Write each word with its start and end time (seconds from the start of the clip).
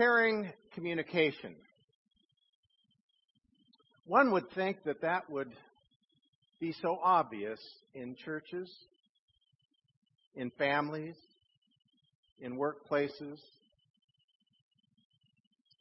Caring 0.00 0.50
communication. 0.74 1.54
One 4.06 4.32
would 4.32 4.50
think 4.52 4.82
that 4.84 5.02
that 5.02 5.28
would 5.28 5.50
be 6.58 6.74
so 6.80 6.98
obvious 7.02 7.58
in 7.92 8.16
churches, 8.24 8.70
in 10.34 10.52
families, 10.52 11.16
in 12.40 12.56
workplaces, 12.56 13.36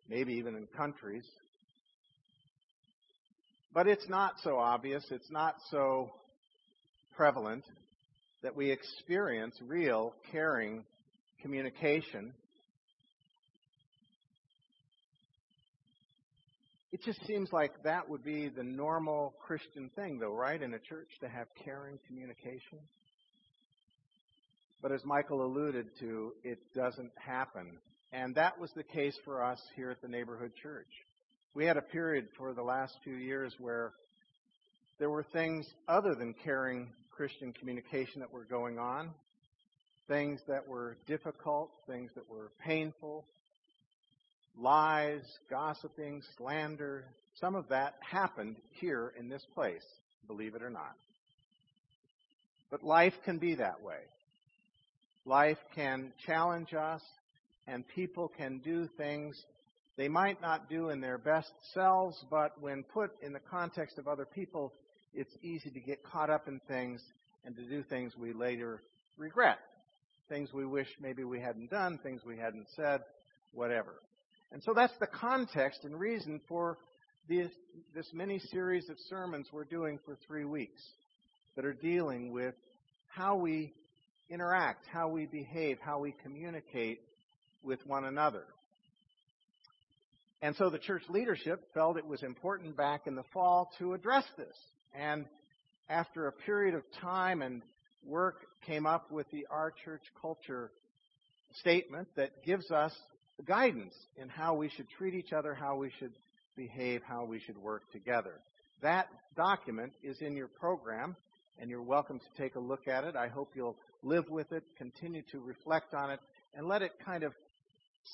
maybe 0.10 0.34
even 0.34 0.54
in 0.58 0.68
countries. 0.76 1.24
But 3.74 3.88
it's 3.88 4.10
not 4.10 4.34
so 4.44 4.58
obvious, 4.58 5.06
it's 5.12 5.32
not 5.32 5.56
so 5.72 6.12
prevalent 7.16 7.64
that 8.44 8.54
we 8.54 8.70
experience 8.70 9.56
real 9.66 10.14
caring 10.30 10.84
communication. 11.42 12.34
It 16.92 17.04
just 17.04 17.24
seems 17.28 17.54
like 17.54 17.84
that 17.84 18.10
would 18.10 18.24
be 18.24 18.50
the 18.50 18.64
normal 18.64 19.36
Christian 19.46 19.92
thing, 19.96 20.18
though, 20.18 20.34
right, 20.34 20.60
in 20.60 20.74
a 20.74 20.80
church 20.80 21.10
to 21.22 21.30
have 21.30 21.48
caring 21.64 22.00
communication. 22.08 22.80
But 24.82 24.92
as 24.92 25.06
Michael 25.06 25.46
alluded 25.46 25.88
to, 26.00 26.34
it 26.44 26.58
doesn't 26.74 27.12
happen. 27.16 27.78
And 28.12 28.34
that 28.36 28.60
was 28.60 28.72
the 28.76 28.84
case 28.84 29.16
for 29.24 29.44
us 29.44 29.62
here 29.76 29.92
at 29.92 30.02
the 30.02 30.08
neighborhood 30.08 30.52
church. 30.64 30.88
We 31.54 31.66
had 31.66 31.78
a 31.78 31.82
period 31.82 32.28
for 32.38 32.54
the 32.54 32.64
last 32.64 32.96
few 33.04 33.16
years 33.16 33.54
where 33.60 33.94
there 34.98 35.12
were 35.12 35.26
things 35.32 35.68
other 35.88 36.16
than 36.16 36.34
caring 36.44 36.90
Christian 37.12 37.54
communication 37.54 38.22
that 38.22 38.34
were 38.34 38.46
going 38.46 38.80
on, 38.80 39.12
things 40.08 40.40
that 40.48 40.68
were 40.68 40.98
difficult, 41.06 41.70
things 41.88 42.10
that 42.16 42.28
were 42.28 42.50
painful, 42.66 43.26
lies, 44.58 45.22
gossiping, 45.50 46.22
slander. 46.38 47.06
Some 47.36 47.56
of 47.56 47.70
that 47.70 47.96
happened 48.02 48.58
here 48.72 49.14
in 49.18 49.30
this 49.30 49.46
place, 49.54 49.86
believe 50.28 50.56
it 50.56 50.64
or 50.64 50.70
not. 50.70 50.96
But 52.70 52.84
life 52.84 53.14
can 53.26 53.38
be 53.38 53.56
that 53.56 53.82
way. 53.82 54.00
Life 55.26 55.58
can 55.76 56.12
challenge 56.26 56.74
us, 56.74 57.02
and 57.68 57.88
people 57.88 58.32
can 58.38 58.60
do 58.60 58.88
things 58.98 59.42
they 60.00 60.08
might 60.08 60.42
not 60.42 60.70
do 60.70 60.92
in 60.92 61.02
their 61.02 61.18
best 61.18 61.52
selves, 61.74 62.24
but 62.32 62.62
when 62.62 62.84
put 62.84 63.12
in 63.22 63.34
the 63.34 63.42
context 63.52 63.98
of 63.98 64.08
other 64.08 64.26
people, 64.26 64.72
it's 65.14 65.36
easy 65.44 65.70
to 65.72 65.80
get 65.82 66.06
caught 66.06 66.30
up 66.30 66.48
in 66.48 66.62
things 66.70 67.04
and 67.44 67.54
to 67.58 67.64
do 67.64 67.84
things 67.84 68.14
we 68.18 68.32
later 68.32 68.82
regret. 69.18 69.60
Things 70.30 70.54
we 70.54 70.66
wish 70.66 70.88
maybe 71.02 71.26
we 71.26 71.42
hadn't 71.42 71.70
done, 71.70 72.00
things 72.02 72.22
we 72.26 72.38
hadn't 72.38 72.68
said, 72.78 73.02
whatever. 73.52 73.96
And 74.52 74.64
so 74.64 74.74
that's 74.74 74.98
the 75.00 75.08
context 75.08 75.84
and 75.84 76.00
reason 76.00 76.42
for 76.48 76.78
this, 77.28 77.52
this 77.94 78.08
mini 78.14 78.40
series 78.52 78.90
of 78.90 78.98
sermons 79.10 79.48
we're 79.54 79.64
doing 79.64 80.00
for 80.06 80.18
three 80.28 80.46
weeks 80.46 80.82
that 81.56 81.66
are 81.66 81.74
dealing 81.74 82.32
with 82.32 82.56
how 83.08 83.36
we 83.36 83.74
interact, 84.30 84.86
how 84.92 85.10
we 85.10 85.26
behave, 85.26 85.78
how 85.82 86.00
we 86.00 86.16
communicate 86.24 87.02
with 87.64 87.80
one 87.86 88.06
another. 88.06 88.44
And 90.42 90.56
so 90.56 90.70
the 90.70 90.80
church 90.80 91.04
leadership 91.10 91.62
felt 91.74 91.98
it 91.98 92.08
was 92.08 92.24
important 92.24 92.78
back 92.78 93.08
in 93.08 93.16
the 93.16 93.24
fall 93.34 93.70
to 93.80 93.94
address 93.94 94.24
this. 94.38 94.56
And 94.96 95.26
after 95.90 96.28
a 96.28 96.32
period 96.32 96.76
of 96.76 96.84
time 97.02 97.42
and 97.42 97.62
work 98.06 98.46
came 98.66 98.86
up 98.86 99.12
with 99.12 99.30
the 99.32 99.48
Our 99.52 99.74
Church 99.84 100.04
Culture 100.22 100.72
statement 101.60 102.08
that 102.16 102.44
gives 102.44 102.72
us 102.72 102.94
guidance 103.44 103.94
in 104.18 104.30
how 104.30 104.56
we 104.56 104.70
should 104.70 104.88
treat 104.98 105.14
each 105.14 105.34
other, 105.34 105.54
how 105.54 105.78
we 105.78 105.92
should 106.00 106.14
behave, 106.56 107.02
how 107.04 107.26
we 107.26 107.40
should 107.40 107.58
work 107.58 107.90
together. 107.92 108.34
That 108.82 109.08
document 109.36 109.94
is 110.04 110.22
in 110.22 110.36
your 110.36 110.48
program, 110.48 111.16
and 111.60 111.70
you're 111.70 111.82
welcome 111.82 112.20
to 112.20 112.42
take 112.42 112.56
a 112.56 112.60
look 112.60 112.88
at 112.88 113.04
it. 113.04 113.16
I 113.16 113.28
hope 113.28 113.52
you'll 113.56 113.78
live 114.04 114.30
with 114.30 114.52
it, 114.52 114.64
continue 114.78 115.24
to 115.32 115.40
reflect 115.40 115.94
on 115.94 116.12
it, 116.12 116.20
and 116.54 116.68
let 116.68 116.82
it 116.82 116.92
kind 117.06 117.24
of 117.24 117.34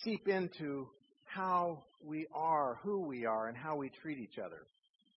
seep 0.03 0.27
into 0.27 0.87
how 1.23 1.83
we 2.03 2.27
are, 2.33 2.79
who 2.83 3.01
we 3.01 3.25
are, 3.25 3.47
and 3.47 3.57
how 3.57 3.75
we 3.75 3.89
treat 4.01 4.19
each 4.19 4.37
other. 4.37 4.63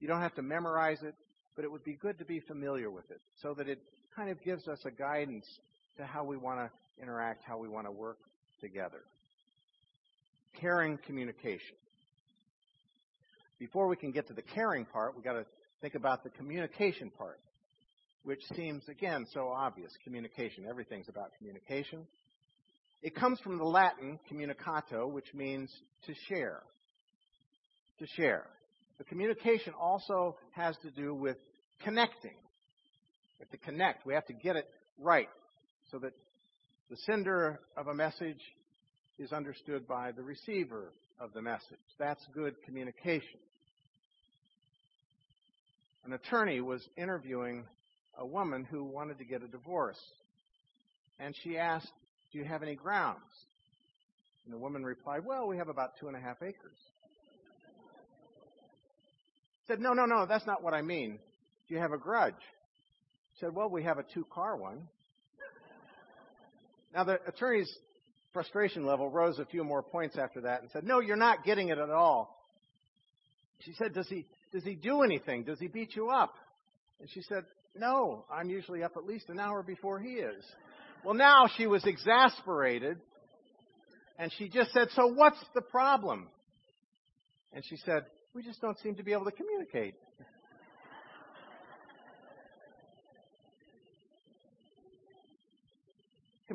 You 0.00 0.08
don't 0.08 0.20
have 0.20 0.34
to 0.36 0.42
memorize 0.42 1.02
it, 1.02 1.14
but 1.56 1.64
it 1.64 1.72
would 1.72 1.84
be 1.84 1.94
good 1.94 2.18
to 2.18 2.24
be 2.24 2.40
familiar 2.40 2.90
with 2.90 3.10
it 3.10 3.20
so 3.42 3.54
that 3.54 3.68
it 3.68 3.78
kind 4.14 4.30
of 4.30 4.42
gives 4.42 4.68
us 4.68 4.78
a 4.84 4.90
guidance 4.90 5.46
to 5.96 6.04
how 6.04 6.24
we 6.24 6.36
want 6.36 6.58
to 6.60 7.02
interact, 7.02 7.42
how 7.44 7.58
we 7.58 7.68
want 7.68 7.86
to 7.86 7.90
work 7.90 8.18
together. 8.60 9.02
Caring 10.60 10.98
communication. 11.06 11.76
Before 13.58 13.88
we 13.88 13.96
can 13.96 14.12
get 14.12 14.26
to 14.28 14.34
the 14.34 14.42
caring 14.42 14.84
part, 14.84 15.14
we've 15.14 15.24
got 15.24 15.34
to 15.34 15.44
think 15.80 15.94
about 15.94 16.24
the 16.24 16.30
communication 16.30 17.10
part, 17.10 17.38
which 18.24 18.40
seems, 18.54 18.82
again, 18.88 19.26
so 19.32 19.48
obvious. 19.48 19.90
Communication. 20.04 20.64
Everything's 20.68 21.08
about 21.08 21.30
communication. 21.38 22.06
It 23.02 23.14
comes 23.14 23.38
from 23.40 23.58
the 23.58 23.64
Latin 23.64 24.18
communicato, 24.30 25.10
which 25.10 25.32
means 25.32 25.70
to 26.06 26.14
share. 26.28 26.62
To 28.00 28.06
share. 28.16 28.46
The 28.98 29.04
communication 29.04 29.72
also 29.80 30.36
has 30.52 30.76
to 30.82 30.90
do 30.90 31.14
with 31.14 31.36
connecting. 31.84 32.34
We 33.38 33.44
have 33.44 33.50
to 33.50 33.58
connect. 33.58 34.06
We 34.06 34.14
have 34.14 34.26
to 34.26 34.32
get 34.32 34.56
it 34.56 34.68
right 34.98 35.28
so 35.92 35.98
that 35.98 36.12
the 36.90 36.96
sender 37.06 37.60
of 37.76 37.86
a 37.86 37.94
message 37.94 38.40
is 39.18 39.32
understood 39.32 39.86
by 39.86 40.12
the 40.12 40.22
receiver 40.22 40.92
of 41.20 41.32
the 41.32 41.42
message. 41.42 41.78
That's 41.98 42.24
good 42.34 42.54
communication. 42.64 43.40
An 46.04 46.12
attorney 46.12 46.60
was 46.60 46.80
interviewing 46.96 47.64
a 48.16 48.26
woman 48.26 48.64
who 48.64 48.84
wanted 48.84 49.18
to 49.18 49.24
get 49.24 49.42
a 49.42 49.48
divorce. 49.48 50.00
And 51.18 51.34
she 51.42 51.58
asked 51.58 51.92
do 52.32 52.38
you 52.38 52.44
have 52.44 52.62
any 52.62 52.74
grounds? 52.74 53.20
And 54.44 54.52
the 54.52 54.58
woman 54.58 54.84
replied, 54.84 55.24
Well, 55.24 55.46
we 55.48 55.56
have 55.56 55.68
about 55.68 55.92
two 55.98 56.08
and 56.08 56.16
a 56.16 56.20
half 56.20 56.42
acres. 56.42 56.76
said, 59.66 59.80
No, 59.80 59.92
no, 59.92 60.04
no, 60.04 60.26
that's 60.26 60.46
not 60.46 60.62
what 60.62 60.74
I 60.74 60.82
mean. 60.82 61.18
Do 61.68 61.74
you 61.74 61.80
have 61.80 61.92
a 61.92 61.98
grudge? 61.98 62.34
said, 63.40 63.54
Well, 63.54 63.70
we 63.70 63.82
have 63.84 63.98
a 63.98 64.04
two 64.14 64.26
car 64.32 64.56
one. 64.56 64.88
Now, 66.94 67.04
the 67.04 67.18
attorney's 67.26 67.70
frustration 68.32 68.84
level 68.84 69.10
rose 69.10 69.38
a 69.38 69.44
few 69.44 69.64
more 69.64 69.82
points 69.82 70.16
after 70.16 70.42
that 70.42 70.62
and 70.62 70.70
said, 70.70 70.84
No, 70.84 71.00
you're 71.00 71.16
not 71.16 71.44
getting 71.44 71.68
it 71.68 71.78
at 71.78 71.90
all. 71.90 72.38
She 73.60 73.72
said, 73.74 73.94
Does 73.94 74.08
he, 74.08 74.26
does 74.52 74.64
he 74.64 74.74
do 74.74 75.02
anything? 75.02 75.44
Does 75.44 75.58
he 75.58 75.68
beat 75.68 75.96
you 75.96 76.10
up? 76.10 76.34
And 77.00 77.08
she 77.10 77.22
said, 77.22 77.44
No, 77.76 78.24
I'm 78.30 78.50
usually 78.50 78.82
up 78.82 78.96
at 78.96 79.04
least 79.04 79.28
an 79.28 79.38
hour 79.38 79.62
before 79.62 79.98
he 79.98 80.14
is. 80.14 80.44
Well, 81.04 81.14
now 81.14 81.48
she 81.56 81.66
was 81.66 81.84
exasperated 81.84 82.98
and 84.18 84.32
she 84.36 84.48
just 84.48 84.72
said, 84.72 84.88
So 84.94 85.06
what's 85.06 85.38
the 85.54 85.62
problem? 85.62 86.28
And 87.52 87.64
she 87.64 87.76
said, 87.84 88.04
We 88.34 88.42
just 88.42 88.60
don't 88.60 88.78
seem 88.80 88.96
to 88.96 89.02
be 89.02 89.12
able 89.12 89.26
to 89.26 89.32
communicate. 89.32 89.94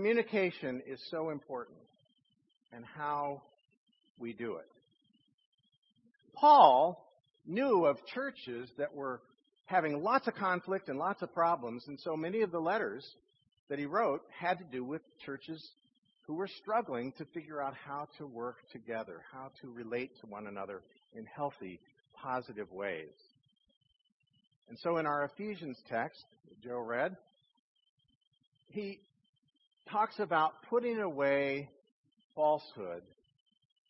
Communication 0.04 0.82
is 0.86 1.00
so 1.10 1.30
important 1.30 1.78
and 2.74 2.84
how 2.84 3.42
we 4.20 4.34
do 4.34 4.58
it. 4.58 4.68
Paul 6.34 7.10
knew 7.46 7.86
of 7.86 7.96
churches 8.14 8.70
that 8.78 8.94
were 8.94 9.22
having 9.64 10.04
lots 10.04 10.28
of 10.28 10.36
conflict 10.36 10.90
and 10.90 11.00
lots 11.00 11.22
of 11.22 11.34
problems, 11.34 11.86
and 11.88 11.98
so 12.02 12.18
many 12.18 12.42
of 12.42 12.52
the 12.52 12.60
letters 12.60 13.08
that 13.70 13.80
he 13.80 13.86
wrote 13.86 14.24
had 14.38 14.58
to 14.58 14.66
do 14.66 14.84
with 14.84 15.02
churches 15.26 15.66
who 16.24 16.34
were 16.34 16.50
struggling 16.62 17.14
to 17.14 17.24
figure 17.34 17.62
out 17.62 17.74
how 17.74 18.10
to 18.18 18.28
work 18.28 18.58
together, 18.74 19.22
how 19.32 19.52
to 19.62 19.72
relate 19.72 20.12
to 20.20 20.28
one 20.28 20.48
another 20.48 20.82
in 21.16 21.26
healthy, 21.34 21.80
positive 22.14 22.70
ways. 22.74 23.14
And 24.68 24.78
so 24.80 24.98
in 24.98 25.06
our 25.06 25.24
Ephesians 25.24 25.78
text, 25.90 26.26
Joe 26.62 26.80
read, 26.80 27.16
he 28.68 29.00
talks 29.90 30.20
about 30.20 30.54
putting 30.70 31.00
away 31.00 31.70
falsehood 32.36 33.04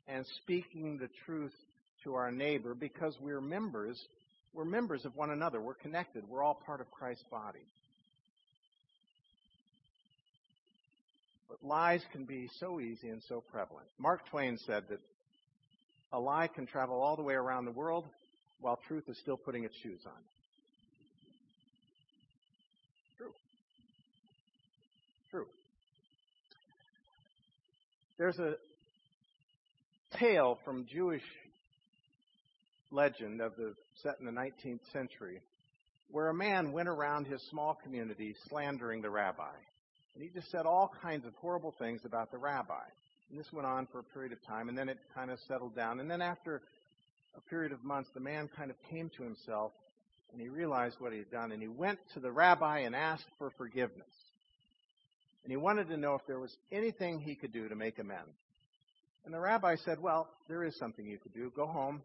and 0.07 0.25
speaking 0.41 0.97
the 0.97 1.09
truth 1.25 1.53
to 2.03 2.15
our 2.15 2.31
neighbor 2.31 2.73
because 2.73 3.15
we're 3.21 3.41
members, 3.41 3.99
we're 4.53 4.65
members 4.65 5.05
of 5.05 5.15
one 5.15 5.31
another. 5.31 5.61
We're 5.61 5.73
connected. 5.73 6.27
We're 6.27 6.43
all 6.43 6.59
part 6.65 6.81
of 6.81 6.91
Christ's 6.91 7.23
body. 7.31 7.65
But 11.49 11.65
lies 11.65 12.01
can 12.11 12.25
be 12.25 12.49
so 12.59 12.79
easy 12.79 13.09
and 13.09 13.21
so 13.29 13.41
prevalent. 13.51 13.87
Mark 13.97 14.27
Twain 14.29 14.57
said 14.65 14.83
that 14.89 14.99
a 16.11 16.19
lie 16.19 16.47
can 16.47 16.65
travel 16.67 17.01
all 17.01 17.15
the 17.15 17.23
way 17.23 17.33
around 17.33 17.65
the 17.65 17.71
world 17.71 18.05
while 18.59 18.79
truth 18.87 19.03
is 19.07 19.17
still 19.19 19.37
putting 19.37 19.63
its 19.63 19.75
shoes 19.81 19.99
on. 20.05 20.11
There's 28.23 28.39
a 28.39 28.55
tale 30.17 30.57
from 30.63 30.85
Jewish 30.85 31.25
legend 32.89 33.41
of 33.41 33.57
the 33.57 33.73
set 34.01 34.13
in 34.21 34.25
the 34.25 34.31
19th 34.31 34.79
century 34.93 35.41
where 36.09 36.29
a 36.29 36.33
man 36.33 36.71
went 36.71 36.87
around 36.87 37.27
his 37.27 37.45
small 37.49 37.77
community 37.83 38.33
slandering 38.47 39.01
the 39.01 39.09
rabbi. 39.09 39.51
And 40.15 40.23
he 40.23 40.29
just 40.29 40.49
said 40.51 40.65
all 40.65 40.89
kinds 41.01 41.25
of 41.25 41.33
horrible 41.33 41.75
things 41.77 41.99
about 42.05 42.31
the 42.31 42.37
rabbi. 42.37 42.85
And 43.29 43.37
this 43.37 43.51
went 43.51 43.67
on 43.67 43.87
for 43.91 43.99
a 43.99 44.03
period 44.03 44.31
of 44.31 44.41
time, 44.47 44.69
and 44.69 44.77
then 44.77 44.87
it 44.87 44.99
kind 45.13 45.29
of 45.29 45.37
settled 45.49 45.75
down. 45.75 45.99
And 45.99 46.09
then 46.09 46.21
after 46.21 46.61
a 47.35 47.41
period 47.49 47.73
of 47.73 47.83
months, 47.83 48.09
the 48.13 48.21
man 48.21 48.49
kind 48.55 48.71
of 48.71 48.77
came 48.89 49.11
to 49.17 49.23
himself 49.23 49.73
and 50.31 50.41
he 50.41 50.47
realized 50.47 50.95
what 50.99 51.11
he 51.11 51.17
had 51.17 51.29
done. 51.29 51.51
And 51.51 51.61
he 51.61 51.67
went 51.67 51.99
to 52.13 52.21
the 52.21 52.31
rabbi 52.31 52.79
and 52.79 52.95
asked 52.95 53.27
for 53.37 53.51
forgiveness. 53.57 54.07
And 55.43 55.51
he 55.51 55.57
wanted 55.57 55.89
to 55.89 55.97
know 55.97 56.15
if 56.15 56.21
there 56.27 56.39
was 56.39 56.55
anything 56.71 57.19
he 57.19 57.35
could 57.35 57.51
do 57.51 57.67
to 57.67 57.75
make 57.75 57.99
amends. 57.99 58.31
And 59.25 59.33
the 59.33 59.39
rabbi 59.39 59.75
said, 59.83 59.99
Well, 60.01 60.29
there 60.47 60.63
is 60.63 60.77
something 60.77 61.05
you 61.05 61.17
could 61.17 61.33
do. 61.33 61.51
Go 61.55 61.65
home, 61.65 62.01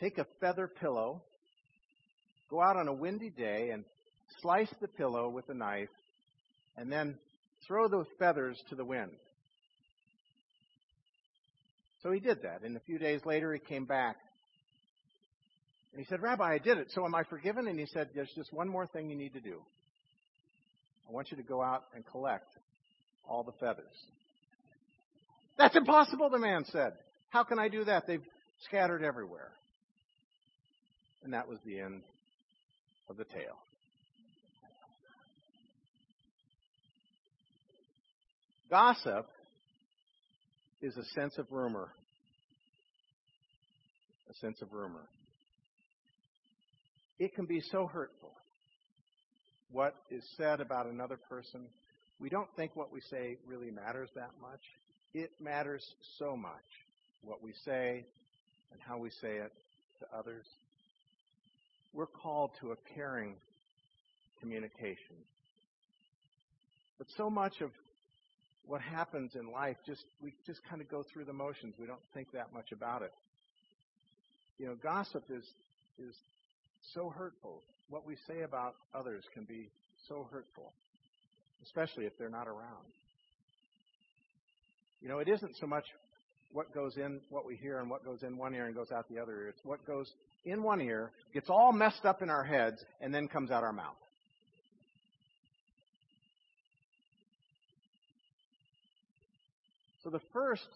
take 0.00 0.18
a 0.18 0.26
feather 0.40 0.68
pillow, 0.68 1.22
go 2.50 2.60
out 2.62 2.76
on 2.76 2.88
a 2.88 2.92
windy 2.92 3.30
day 3.30 3.70
and 3.70 3.84
slice 4.40 4.72
the 4.80 4.88
pillow 4.88 5.28
with 5.28 5.48
a 5.48 5.54
knife, 5.54 5.88
and 6.76 6.90
then 6.90 7.16
throw 7.66 7.88
those 7.88 8.06
feathers 8.18 8.60
to 8.70 8.74
the 8.76 8.84
wind. 8.84 9.12
So 12.02 12.12
he 12.12 12.20
did 12.20 12.42
that. 12.42 12.62
And 12.62 12.76
a 12.76 12.80
few 12.80 12.98
days 12.98 13.20
later, 13.24 13.52
he 13.52 13.58
came 13.58 13.84
back. 13.84 14.16
And 15.92 16.00
he 16.00 16.08
said, 16.08 16.22
Rabbi, 16.22 16.44
I 16.44 16.58
did 16.58 16.78
it. 16.78 16.88
So 16.94 17.04
am 17.04 17.14
I 17.14 17.24
forgiven? 17.24 17.66
And 17.66 17.78
he 17.78 17.86
said, 17.86 18.10
There's 18.14 18.32
just 18.36 18.52
one 18.52 18.68
more 18.68 18.86
thing 18.86 19.10
you 19.10 19.16
need 19.16 19.32
to 19.34 19.40
do. 19.40 19.60
I 21.08 21.12
want 21.12 21.30
you 21.30 21.36
to 21.36 21.42
go 21.42 21.62
out 21.62 21.84
and 21.94 22.04
collect 22.06 22.48
all 23.28 23.42
the 23.42 23.52
feathers. 23.52 23.84
That's 25.58 25.76
impossible, 25.76 26.30
the 26.30 26.38
man 26.38 26.64
said. 26.66 26.92
How 27.30 27.44
can 27.44 27.58
I 27.58 27.68
do 27.68 27.84
that? 27.84 28.06
They've 28.06 28.24
scattered 28.64 29.02
everywhere. 29.02 29.52
And 31.24 31.32
that 31.32 31.48
was 31.48 31.58
the 31.64 31.80
end 31.80 32.02
of 33.08 33.16
the 33.16 33.24
tale. 33.24 33.58
Gossip 38.68 39.28
is 40.82 40.96
a 40.96 41.04
sense 41.14 41.38
of 41.38 41.46
rumor. 41.50 41.88
A 44.30 44.34
sense 44.34 44.60
of 44.60 44.72
rumor. 44.72 45.08
It 47.18 47.34
can 47.34 47.46
be 47.46 47.60
so 47.60 47.86
hurtful. 47.86 48.32
What 49.70 49.94
is 50.10 50.24
said 50.36 50.60
about 50.60 50.86
another 50.86 51.16
person, 51.16 51.66
we 52.20 52.28
don't 52.28 52.48
think 52.56 52.74
what 52.74 52.92
we 52.92 53.00
say 53.10 53.38
really 53.46 53.70
matters 53.70 54.08
that 54.14 54.30
much. 54.40 54.60
It 55.14 55.32
matters 55.40 55.84
so 56.18 56.36
much 56.36 56.52
what 57.22 57.42
we 57.42 57.52
say 57.64 58.04
and 58.72 58.80
how 58.80 58.98
we 58.98 59.10
say 59.10 59.36
it 59.36 59.52
to 60.00 60.06
others. 60.16 60.44
We're 61.92 62.06
called 62.06 62.50
to 62.60 62.72
a 62.72 62.76
caring 62.94 63.34
communication. 64.40 65.16
But 66.98 67.08
so 67.16 67.28
much 67.28 67.60
of 67.60 67.70
what 68.66 68.80
happens 68.80 69.32
in 69.34 69.50
life 69.52 69.76
just 69.86 70.02
we 70.22 70.34
just 70.46 70.60
kind 70.68 70.80
of 70.82 70.88
go 70.90 71.04
through 71.12 71.24
the 71.24 71.32
motions. 71.32 71.74
We 71.78 71.86
don't 71.86 72.00
think 72.14 72.32
that 72.32 72.52
much 72.52 72.72
about 72.72 73.02
it. 73.02 73.12
You 74.58 74.66
know, 74.66 74.76
gossip 74.82 75.24
is 75.30 75.44
is 75.98 76.14
so 76.94 77.10
hurtful. 77.10 77.62
What 77.88 78.06
we 78.06 78.16
say 78.26 78.42
about 78.42 78.74
others 78.94 79.24
can 79.34 79.44
be 79.44 79.70
so 80.08 80.26
hurtful, 80.30 80.72
especially 81.64 82.04
if 82.04 82.16
they're 82.18 82.28
not 82.28 82.48
around. 82.48 82.92
You 85.00 85.08
know, 85.08 85.18
it 85.18 85.28
isn't 85.28 85.56
so 85.60 85.66
much 85.66 85.84
what 86.52 86.72
goes 86.72 86.96
in, 86.96 87.20
what 87.28 87.46
we 87.46 87.56
hear, 87.56 87.80
and 87.80 87.90
what 87.90 88.04
goes 88.04 88.22
in 88.22 88.36
one 88.36 88.54
ear 88.54 88.66
and 88.66 88.74
goes 88.74 88.90
out 88.90 89.08
the 89.08 89.18
other 89.18 89.32
ear. 89.32 89.48
It's 89.48 89.64
what 89.64 89.86
goes 89.86 90.10
in 90.44 90.62
one 90.62 90.80
ear, 90.80 91.12
gets 91.34 91.50
all 91.50 91.72
messed 91.72 92.04
up 92.04 92.22
in 92.22 92.30
our 92.30 92.44
heads, 92.44 92.82
and 93.00 93.14
then 93.14 93.28
comes 93.28 93.50
out 93.50 93.62
our 93.62 93.72
mouth. 93.72 93.96
So 100.02 100.10
the 100.10 100.20
first 100.32 100.68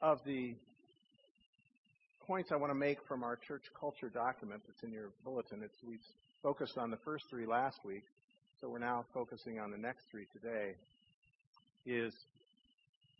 of 0.00 0.20
the 0.24 0.54
points 2.26 2.50
I 2.50 2.56
want 2.56 2.70
to 2.70 2.78
make 2.78 2.98
from 3.06 3.22
our 3.22 3.36
church 3.36 3.62
culture 3.78 4.08
document 4.08 4.60
that's 4.66 4.82
in 4.82 4.92
your 4.92 5.10
bulletin, 5.24 5.62
it's 5.62 5.76
we 5.86 5.98
focused 6.42 6.76
on 6.76 6.90
the 6.90 6.96
first 7.04 7.24
three 7.30 7.46
last 7.46 7.78
week, 7.84 8.02
so 8.60 8.68
we're 8.68 8.80
now 8.80 9.04
focusing 9.14 9.60
on 9.60 9.70
the 9.70 9.78
next 9.78 10.06
three 10.10 10.26
today, 10.32 10.74
is 11.84 12.12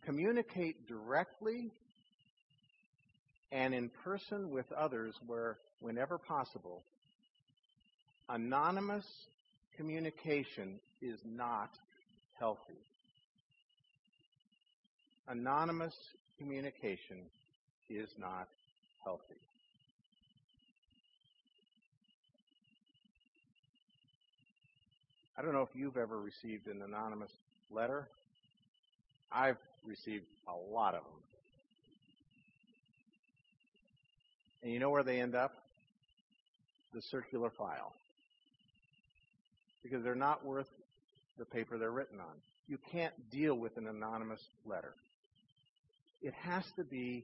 communicate 0.05 0.87
directly 0.87 1.71
and 3.53 3.73
in 3.73 3.89
person 4.03 4.49
with 4.49 4.69
others 4.73 5.13
where, 5.25 5.57
whenever 5.79 6.17
possible, 6.17 6.83
anonymous 8.27 9.05
communication 9.77 10.81
is 11.01 11.17
not 11.25 11.69
healthy. 12.37 12.81
Anonymous 15.29 15.95
communication 16.37 17.19
is 17.89 18.09
not 18.19 18.49
healthy. 19.07 19.39
I 25.37 25.41
don't 25.41 25.53
know 25.53 25.61
if 25.61 25.69
you've 25.73 25.95
ever 25.95 26.19
received 26.19 26.67
an 26.67 26.81
anonymous 26.81 27.31
letter. 27.71 28.09
I've 29.31 29.55
received 29.85 30.25
a 30.45 30.73
lot 30.73 30.93
of 30.93 31.03
them. 31.03 31.21
And 34.63 34.73
you 34.73 34.79
know 34.79 34.89
where 34.89 35.03
they 35.03 35.21
end 35.21 35.35
up? 35.35 35.53
The 36.93 37.01
circular 37.03 37.49
file. 37.57 37.93
Because 39.83 40.03
they're 40.03 40.15
not 40.15 40.45
worth 40.45 40.67
the 41.39 41.45
paper 41.45 41.77
they're 41.77 41.91
written 41.91 42.19
on. 42.19 42.35
You 42.67 42.77
can't 42.91 43.13
deal 43.31 43.55
with 43.55 43.77
an 43.77 43.87
anonymous 43.87 44.41
letter. 44.65 44.93
It 46.21 46.33
has 46.43 46.65
to 46.75 46.83
be 46.83 47.23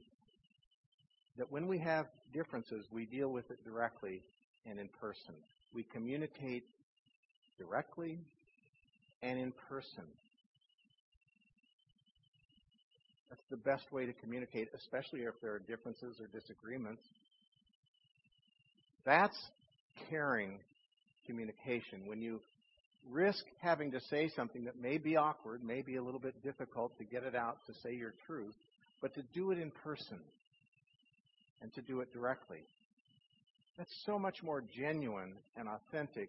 that 1.38 1.50
when 1.50 1.66
we 1.66 1.78
have 1.78 2.06
differences, 2.32 2.84
we 2.92 3.06
deal 3.06 3.28
with 3.28 3.50
it 3.50 3.58
directly 3.64 4.22
and 4.66 4.78
in 4.78 4.88
person. 5.00 5.34
We 5.74 5.84
communicate 5.92 6.64
directly 7.58 8.18
and 9.22 9.38
in 9.38 9.52
person. 9.68 10.04
That's 13.30 13.42
the 13.50 13.56
best 13.56 13.90
way 13.92 14.06
to 14.06 14.12
communicate, 14.12 14.68
especially 14.74 15.20
if 15.20 15.34
there 15.42 15.52
are 15.54 15.58
differences 15.58 16.16
or 16.20 16.28
disagreements. 16.28 17.02
That's 19.04 19.36
caring 20.08 20.58
communication. 21.26 22.06
When 22.06 22.22
you 22.22 22.40
risk 23.10 23.44
having 23.60 23.90
to 23.90 24.00
say 24.08 24.30
something 24.36 24.64
that 24.64 24.80
may 24.80 24.98
be 24.98 25.16
awkward, 25.16 25.62
may 25.64 25.82
be 25.82 25.96
a 25.96 26.02
little 26.02 26.20
bit 26.20 26.42
difficult 26.42 26.96
to 26.98 27.04
get 27.04 27.24
it 27.24 27.34
out 27.34 27.58
to 27.66 27.74
say 27.82 27.94
your 27.94 28.14
truth, 28.26 28.54
but 29.02 29.14
to 29.14 29.22
do 29.34 29.50
it 29.50 29.58
in 29.58 29.72
person 29.82 30.20
and 31.64 31.72
to 31.72 31.80
do 31.80 32.00
it 32.00 32.12
directly. 32.12 32.60
That's 33.78 33.90
so 34.04 34.18
much 34.18 34.42
more 34.42 34.62
genuine 34.76 35.32
and 35.56 35.66
authentic 35.66 36.28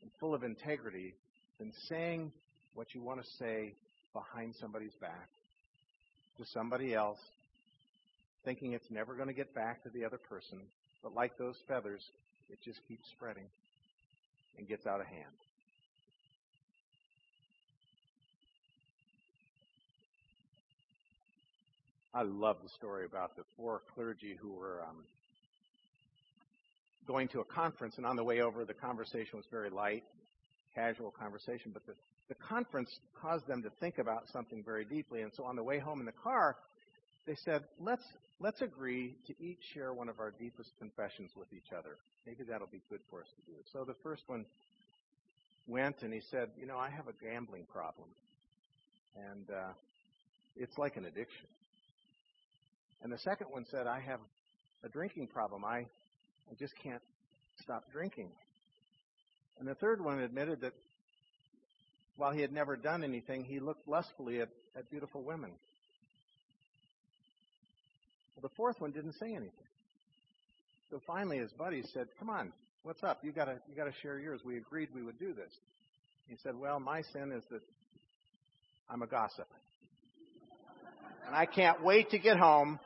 and 0.00 0.10
full 0.18 0.34
of 0.34 0.42
integrity 0.42 1.14
than 1.58 1.70
saying 1.88 2.32
what 2.74 2.94
you 2.94 3.02
want 3.02 3.22
to 3.22 3.26
say 3.38 3.74
behind 4.14 4.54
somebody's 4.58 4.94
back 5.02 5.28
to 6.38 6.46
somebody 6.46 6.94
else, 6.94 7.18
thinking 8.46 8.72
it's 8.72 8.90
never 8.90 9.14
going 9.14 9.28
to 9.28 9.34
get 9.34 9.54
back 9.54 9.82
to 9.82 9.90
the 9.90 10.02
other 10.02 10.18
person, 10.18 10.58
but 11.02 11.14
like 11.14 11.36
those 11.36 11.56
feathers, 11.68 12.00
it 12.48 12.58
just 12.64 12.80
keeps 12.88 13.04
spreading 13.16 13.46
and 14.56 14.66
gets 14.66 14.86
out 14.86 14.98
of 14.98 15.06
hand. 15.06 15.24
I 22.16 22.22
love 22.22 22.58
the 22.62 22.68
story 22.68 23.06
about 23.06 23.34
the 23.34 23.42
four 23.56 23.82
clergy 23.92 24.36
who 24.40 24.52
were 24.52 24.82
um, 24.88 25.02
going 27.08 27.26
to 27.28 27.40
a 27.40 27.44
conference, 27.44 27.94
and 27.96 28.06
on 28.06 28.14
the 28.14 28.22
way 28.22 28.40
over, 28.40 28.64
the 28.64 28.72
conversation 28.72 29.36
was 29.36 29.44
very 29.50 29.68
light, 29.68 30.04
casual 30.76 31.10
conversation, 31.10 31.72
but 31.72 31.84
the, 31.86 31.94
the 32.28 32.36
conference 32.36 32.88
caused 33.20 33.48
them 33.48 33.64
to 33.64 33.70
think 33.80 33.98
about 33.98 34.28
something 34.32 34.62
very 34.64 34.84
deeply. 34.84 35.22
And 35.22 35.32
so 35.36 35.42
on 35.42 35.56
the 35.56 35.64
way 35.64 35.80
home 35.80 35.98
in 35.98 36.06
the 36.06 36.12
car, 36.12 36.56
they 37.26 37.34
said, 37.44 37.64
let's, 37.80 38.04
let's 38.38 38.62
agree 38.62 39.16
to 39.26 39.34
each 39.42 39.58
share 39.74 39.92
one 39.92 40.08
of 40.08 40.20
our 40.20 40.30
deepest 40.38 40.70
confessions 40.78 41.32
with 41.36 41.52
each 41.52 41.72
other. 41.76 41.96
Maybe 42.28 42.44
that'll 42.48 42.68
be 42.68 42.82
good 42.88 43.00
for 43.10 43.22
us 43.22 43.28
to 43.34 43.52
do. 43.52 43.58
So 43.72 43.84
the 43.84 43.96
first 44.04 44.22
one 44.28 44.46
went 45.66 46.02
and 46.02 46.12
he 46.12 46.20
said, 46.30 46.50
you 46.60 46.66
know, 46.66 46.78
I 46.78 46.90
have 46.90 47.08
a 47.08 47.24
gambling 47.24 47.66
problem. 47.72 48.08
And 49.16 49.50
uh, 49.50 49.72
it's 50.56 50.78
like 50.78 50.96
an 50.96 51.06
addiction. 51.06 51.48
And 53.04 53.12
the 53.12 53.18
second 53.18 53.48
one 53.50 53.66
said, 53.70 53.86
I 53.86 54.00
have 54.00 54.18
a 54.82 54.88
drinking 54.88 55.28
problem. 55.28 55.64
I, 55.64 55.86
I 56.50 56.54
just 56.58 56.72
can't 56.82 57.02
stop 57.62 57.84
drinking. 57.92 58.30
And 59.60 59.68
the 59.68 59.74
third 59.74 60.02
one 60.02 60.18
admitted 60.18 60.62
that 60.62 60.72
while 62.16 62.32
he 62.32 62.40
had 62.40 62.50
never 62.50 62.76
done 62.76 63.04
anything, 63.04 63.44
he 63.44 63.60
looked 63.60 63.86
lustfully 63.86 64.40
at, 64.40 64.48
at 64.76 64.90
beautiful 64.90 65.22
women. 65.22 65.50
the 68.44 68.50
fourth 68.56 68.78
one 68.78 68.92
didn't 68.92 69.14
say 69.14 69.30
anything. 69.30 69.50
So 70.90 71.00
finally, 71.06 71.38
his 71.38 71.50
buddy 71.52 71.82
said, 71.94 72.08
"Come 72.18 72.28
on, 72.28 72.52
what's 72.82 73.02
up? 73.02 73.24
You 73.24 73.32
gotta 73.32 73.58
you 73.66 73.74
gotta 73.74 73.94
share 74.02 74.18
yours. 74.18 74.42
We 74.44 74.58
agreed 74.58 74.90
we 74.94 75.02
would 75.02 75.18
do 75.18 75.32
this." 75.32 75.50
He 76.28 76.36
said, 76.42 76.54
"Well, 76.54 76.78
my 76.78 77.00
sin 77.14 77.32
is 77.32 77.42
that 77.50 77.62
I'm 78.90 79.00
a 79.00 79.06
gossip, 79.06 79.48
and 81.26 81.34
I 81.34 81.46
can't 81.46 81.82
wait 81.82 82.10
to 82.10 82.18
get 82.18 82.36
home." 82.36 82.78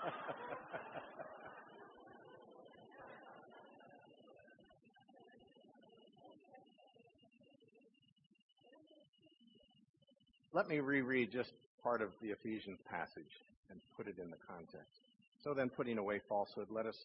Let 10.52 10.68
me 10.68 10.80
reread 10.80 11.32
just 11.32 11.50
part 11.82 12.02
of 12.02 12.10
the 12.22 12.30
Ephesians 12.30 12.78
passage 12.90 13.22
and 13.70 13.80
put 13.96 14.08
it 14.08 14.16
in 14.22 14.30
the 14.30 14.36
context. 14.48 15.00
So 15.42 15.54
then, 15.54 15.70
putting 15.70 15.98
away 15.98 16.20
falsehood, 16.28 16.66
let 16.70 16.86
us 16.86 16.96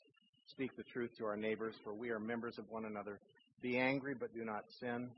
speak 0.47 0.75
the 0.75 0.83
truth 0.83 1.11
to 1.17 1.25
our 1.25 1.37
neighbors, 1.37 1.75
for 1.83 1.93
we 1.93 2.09
are 2.09 2.19
members 2.19 2.57
of 2.57 2.69
one 2.69 2.85
another. 2.85 3.19
Be 3.61 3.77
angry, 3.77 4.13
but 4.13 4.33
do 4.33 4.43
not 4.43 4.65
sin, 4.79 5.09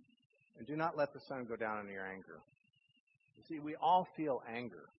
and 0.57 0.67
do 0.67 0.75
not 0.75 0.97
let 0.97 1.13
the 1.13 1.19
sun 1.27 1.45
go 1.45 1.55
down 1.55 1.79
on 1.79 1.89
your 1.89 2.05
anger. 2.05 2.39
You 3.37 3.43
see, 3.47 3.59
we 3.59 3.75
all 3.75 4.07
feel 4.15 4.43
anger. 4.53 4.89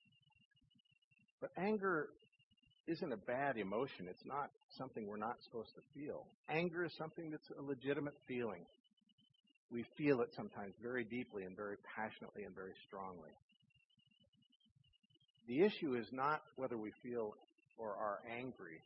But 1.41 1.51
anger 1.57 2.09
isn't 2.89 3.13
a 3.13 3.17
bad 3.17 3.57
emotion. 3.57 4.09
It's 4.09 4.25
not 4.25 4.51
something 4.77 5.07
we're 5.07 5.17
not 5.17 5.37
supposed 5.45 5.71
to 5.77 5.83
feel. 5.95 6.27
Anger 6.49 6.85
is 6.85 6.93
something 6.99 7.31
that's 7.31 7.49
a 7.59 7.63
legitimate 7.63 8.15
feeling 8.27 8.65
we 9.71 9.85
feel 9.97 10.21
it 10.23 10.31
sometimes 10.35 10.75
very 10.83 11.05
deeply 11.05 11.45
and 11.45 11.57
very 11.57 11.77
passionately 11.97 12.45
and 12.45 12.55
very 12.55 12.73
strongly. 12.87 13.31
The 15.47 15.63
issue 15.63 15.95
is 15.95 16.07
not 16.13 16.43
whether 16.57 16.77
we 16.77 16.93
feel 17.03 17.35
or 17.77 17.91
are 17.91 18.19
angry. 18.39 18.81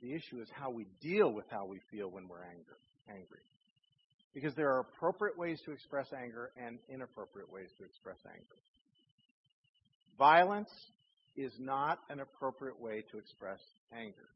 The 0.00 0.14
issue 0.14 0.40
is 0.40 0.48
how 0.52 0.70
we 0.70 0.86
deal 1.00 1.32
with 1.32 1.44
how 1.50 1.66
we 1.66 1.80
feel 1.90 2.08
when 2.08 2.28
we're 2.28 2.42
anger, 2.42 2.78
angry. 3.08 3.42
Because 4.34 4.54
there 4.54 4.72
are 4.72 4.80
appropriate 4.80 5.38
ways 5.38 5.60
to 5.66 5.72
express 5.72 6.06
anger 6.12 6.50
and 6.56 6.78
inappropriate 6.88 7.52
ways 7.52 7.68
to 7.78 7.84
express 7.84 8.16
anger. 8.26 8.58
Violence 10.18 10.70
is 11.36 11.52
not 11.58 11.98
an 12.10 12.20
appropriate 12.20 12.80
way 12.80 13.04
to 13.10 13.18
express 13.18 13.58
anger. 13.96 14.28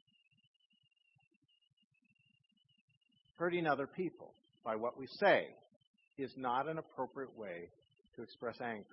Hurting 3.36 3.66
other 3.66 3.86
people 3.86 4.32
by 4.64 4.76
what 4.76 4.98
we 4.98 5.06
say 5.20 5.48
is 6.16 6.30
not 6.36 6.68
an 6.68 6.78
appropriate 6.78 7.36
way 7.38 7.68
to 8.16 8.22
express 8.22 8.56
anger. 8.60 8.84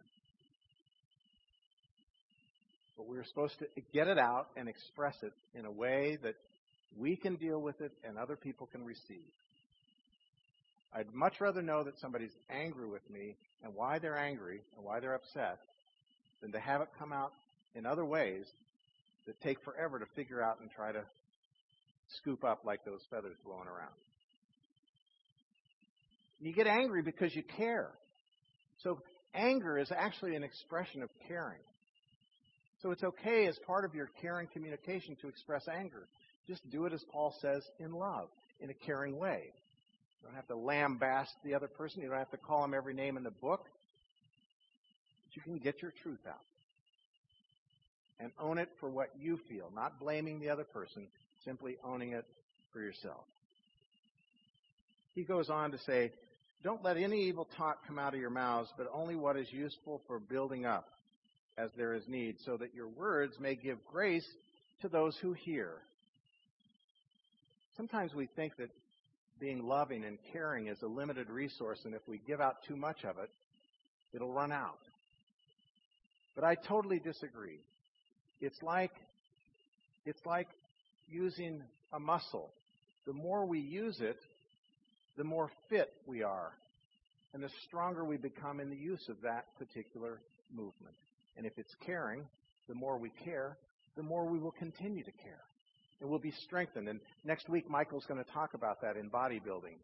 But 2.97 3.07
we're 3.07 3.23
supposed 3.25 3.57
to 3.59 3.67
get 3.93 4.07
it 4.07 4.17
out 4.17 4.47
and 4.57 4.67
express 4.67 5.15
it 5.23 5.33
in 5.57 5.65
a 5.65 5.71
way 5.71 6.17
that 6.23 6.35
we 6.97 7.15
can 7.15 7.35
deal 7.35 7.59
with 7.59 7.79
it 7.81 7.91
and 8.03 8.17
other 8.17 8.35
people 8.35 8.67
can 8.67 8.83
receive. 8.83 9.25
I'd 10.93 11.11
much 11.13 11.39
rather 11.39 11.61
know 11.61 11.83
that 11.83 11.99
somebody's 11.99 12.35
angry 12.51 12.87
with 12.87 13.09
me 13.09 13.35
and 13.63 13.73
why 13.73 13.97
they're 13.97 14.17
angry 14.17 14.61
and 14.75 14.85
why 14.85 14.99
they're 14.99 15.15
upset 15.15 15.59
than 16.41 16.51
to 16.51 16.59
have 16.59 16.81
it 16.81 16.89
come 16.99 17.11
out 17.11 17.33
in 17.75 17.85
other 17.85 18.05
ways 18.05 18.45
that 19.25 19.39
take 19.41 19.61
forever 19.63 19.99
to 19.99 20.05
figure 20.15 20.41
out 20.41 20.59
and 20.61 20.69
try 20.71 20.91
to 20.91 21.03
scoop 22.17 22.43
up 22.43 22.61
like 22.65 22.83
those 22.85 23.01
feathers 23.09 23.35
blowing 23.45 23.67
around. 23.67 23.93
You 26.39 26.53
get 26.53 26.67
angry 26.67 27.01
because 27.01 27.33
you 27.33 27.43
care. 27.57 27.89
So 28.83 28.99
anger 29.33 29.77
is 29.77 29.89
actually 29.95 30.35
an 30.35 30.43
expression 30.43 31.01
of 31.01 31.09
caring. 31.27 31.61
So 32.81 32.91
it's 32.91 33.03
okay 33.03 33.47
as 33.47 33.57
part 33.65 33.85
of 33.85 33.95
your 33.95 34.09
caring 34.21 34.47
communication 34.47 35.15
to 35.21 35.29
express 35.29 35.63
anger. 35.73 36.05
Just 36.47 36.69
do 36.69 36.85
it 36.85 36.91
as 36.91 37.01
Paul 37.13 37.33
says 37.41 37.63
in 37.79 37.93
love, 37.93 38.27
in 38.59 38.69
a 38.69 38.73
caring 38.73 39.17
way. 39.17 39.53
You 40.21 40.27
don't 40.27 40.35
have 40.35 40.47
to 40.47 40.57
lambaste 40.57 41.35
the 41.45 41.55
other 41.55 41.67
person. 41.67 42.01
You 42.01 42.09
don't 42.09 42.17
have 42.17 42.31
to 42.31 42.37
call 42.37 42.61
them 42.61 42.73
every 42.73 42.93
name 42.93 43.15
in 43.15 43.23
the 43.23 43.31
book. 43.31 43.63
But 45.23 45.35
you 45.35 45.41
can 45.41 45.57
get 45.59 45.81
your 45.81 45.93
truth 46.03 46.19
out 46.27 46.41
and 48.23 48.31
own 48.39 48.57
it 48.57 48.69
for 48.79 48.89
what 48.89 49.09
you 49.19 49.37
feel, 49.49 49.69
not 49.75 49.99
blaming 49.99 50.39
the 50.39 50.49
other 50.49 50.63
person, 50.63 51.07
simply 51.45 51.77
owning 51.83 52.13
it 52.13 52.25
for 52.71 52.79
yourself. 52.79 53.25
He 55.13 55.23
goes 55.23 55.49
on 55.49 55.71
to 55.71 55.77
say, 55.79 56.11
don't 56.63 56.83
let 56.83 56.97
any 56.97 57.27
evil 57.27 57.47
talk 57.57 57.85
come 57.85 57.99
out 57.99 58.13
of 58.13 58.19
your 58.19 58.29
mouths, 58.29 58.69
but 58.77 58.89
only 58.93 59.15
what 59.15 59.37
is 59.37 59.51
useful 59.51 60.01
for 60.07 60.19
building 60.19 60.65
up 60.65 60.87
as 61.57 61.69
there 61.77 61.93
is 61.93 62.03
need, 62.07 62.37
so 62.45 62.57
that 62.57 62.73
your 62.73 62.87
words 62.87 63.33
may 63.39 63.53
give 63.55 63.77
grace 63.91 64.25
to 64.81 64.87
those 64.87 65.15
who 65.21 65.33
hear. 65.33 65.73
Sometimes 67.77 68.13
we 68.13 68.27
think 68.35 68.55
that 68.57 68.69
being 69.39 69.67
loving 69.67 70.03
and 70.03 70.17
caring 70.31 70.67
is 70.67 70.81
a 70.81 70.87
limited 70.87 71.29
resource, 71.29 71.79
and 71.85 71.93
if 71.93 72.01
we 72.07 72.21
give 72.25 72.39
out 72.39 72.63
too 72.67 72.75
much 72.75 73.03
of 73.03 73.17
it, 73.17 73.29
it'll 74.13 74.31
run 74.31 74.51
out. 74.51 74.79
But 76.33 76.43
I 76.43 76.55
totally 76.55 76.99
disagree. 76.99 77.59
It's 78.43 78.61
like 78.61 78.91
it's 80.05 80.19
like 80.25 80.49
using 81.07 81.61
a 81.93 81.99
muscle. 81.99 82.51
The 83.07 83.13
more 83.13 83.45
we 83.45 83.59
use 83.59 84.01
it, 84.01 84.17
the 85.17 85.23
more 85.23 85.49
fit 85.69 85.93
we 86.05 86.23
are 86.23 86.51
and 87.33 87.41
the 87.41 87.49
stronger 87.67 88.03
we 88.03 88.17
become 88.17 88.59
in 88.59 88.69
the 88.69 88.75
use 88.75 89.07
of 89.07 89.15
that 89.23 89.45
particular 89.57 90.19
movement. 90.53 90.95
And 91.37 91.45
if 91.45 91.53
it's 91.57 91.73
caring, 91.85 92.25
the 92.67 92.75
more 92.75 92.97
we 92.97 93.11
care, 93.23 93.57
the 93.95 94.03
more 94.03 94.25
we 94.25 94.39
will 94.39 94.51
continue 94.51 95.05
to 95.05 95.11
care. 95.11 95.45
And 96.01 96.09
we'll 96.09 96.19
be 96.19 96.33
strengthened. 96.43 96.89
And 96.89 96.99
next 97.23 97.47
week, 97.47 97.69
Michael's 97.69 98.05
going 98.07 98.23
to 98.23 98.29
talk 98.31 98.55
about 98.55 98.81
that 98.81 98.97
in 98.97 99.09
bodybuilding, 99.09 99.77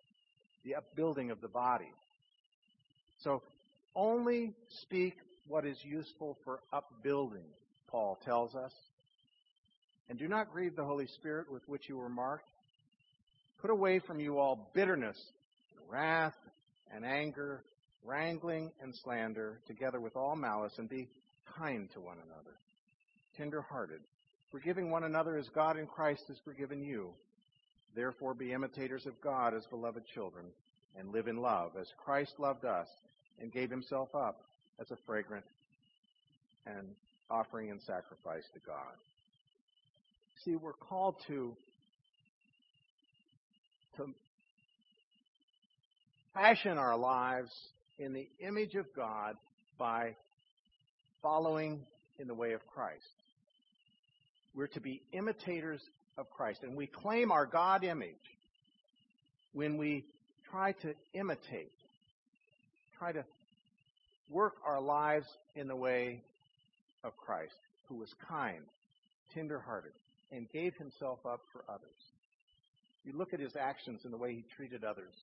the 0.66 0.75
upbuilding 0.75 1.32
of 1.32 1.39
the 1.39 1.48
body. 1.48 1.92
So 3.24 3.42
only 3.96 4.54
speak 4.84 5.16
what 5.48 5.66
is 5.66 5.78
useful 5.84 6.38
for 6.44 6.60
upbuilding, 6.74 7.46
Paul 7.91 8.17
tells 8.24 8.55
us. 8.55 8.72
And 10.10 10.17
do 10.17 10.27
not 10.27 10.51
grieve 10.51 10.75
the 10.75 10.86
Holy 10.86 11.08
Spirit 11.08 11.51
with 11.51 11.67
which 11.67 11.88
you 11.88 11.98
were 11.98 12.10
marked, 12.10 12.50
Put 13.62 13.72
away 13.72 14.00
from 14.00 14.22
you 14.22 14.39
all 14.39 14.72
bitterness, 14.74 15.17
wrath, 15.89 16.36
and 16.93 17.05
anger, 17.05 17.63
wrangling 18.05 18.72
and 18.81 18.93
slander, 19.03 19.60
together 19.67 20.00
with 20.00 20.15
all 20.15 20.36
malice, 20.36 20.74
and 20.77 20.88
be 20.88 21.10
kind 21.58 21.89
to 21.93 22.00
one 22.00 22.17
another, 22.25 22.55
tender-hearted, 23.36 24.00
forgiving 24.50 24.89
one 24.89 25.03
another 25.03 25.38
as 25.38 25.48
God 25.53 25.77
in 25.77 25.88
Christ 25.88 26.24
has 26.29 26.38
forgiven 26.46 26.81
you. 26.81 27.10
Therefore 27.96 28.34
be 28.34 28.53
imitators 28.53 29.05
of 29.05 29.19
God 29.22 29.53
as 29.53 29.65
beloved 29.65 30.03
children, 30.13 30.46
and 30.98 31.12
live 31.12 31.27
in 31.27 31.38
love, 31.38 31.72
as 31.79 31.88
Christ 32.03 32.34
loved 32.39 32.63
us 32.63 32.88
and 33.41 33.51
gave 33.51 33.69
himself 33.69 34.10
up 34.15 34.41
as 34.79 34.89
a 34.91 34.98
fragrant 35.05 35.46
and 36.65 36.88
offering 37.30 37.70
and 37.72 37.82
sacrifice 37.82 38.44
to 38.54 38.60
God. 38.66 38.96
See, 40.44 40.56
we're 40.56 40.74
called 40.74 41.16
to 41.28 41.56
to 43.98 44.14
fashion 46.34 46.78
our 46.78 46.98
lives 46.98 47.52
in 47.98 48.14
the 48.14 48.28
image 48.40 48.76
of 48.76 48.86
God 48.96 49.36
by 49.78 50.16
following 51.22 51.82
in 52.18 52.28
the 52.28 52.34
way 52.34 52.54
of 52.54 52.66
Christ. 52.68 53.04
We're 54.56 54.68
to 54.68 54.80
be 54.80 55.02
imitators 55.12 55.82
of 56.18 56.30
Christ, 56.30 56.62
and 56.64 56.76
we 56.76 56.88
claim 56.88 57.32
our 57.32 57.46
God 57.46 57.84
image 57.84 58.16
when 59.54 59.78
we 59.78 60.06
try 60.50 60.72
to 60.74 60.94
imitate, 61.14 61.72
try 62.98 63.12
to 63.12 63.26
work 64.30 64.56
our 64.66 64.80
lives 64.80 65.28
in 65.56 65.68
the 65.68 65.76
way 65.76 66.22
of 67.03 67.15
Christ, 67.18 67.53
who 67.88 67.96
was 67.96 68.10
kind, 68.27 68.63
tenderhearted, 69.34 69.94
and 70.32 70.51
gave 70.51 70.75
himself 70.75 71.20
up 71.25 71.41
for 71.51 71.63
others. 71.68 71.89
You 73.06 73.13
look 73.18 73.34
at 73.34 73.39
his 73.39 73.56
actions 73.56 74.01
and 74.03 74.13
the 74.13 74.18
way 74.18 74.34
he 74.34 74.44
treated 74.56 74.84
others. 74.84 75.13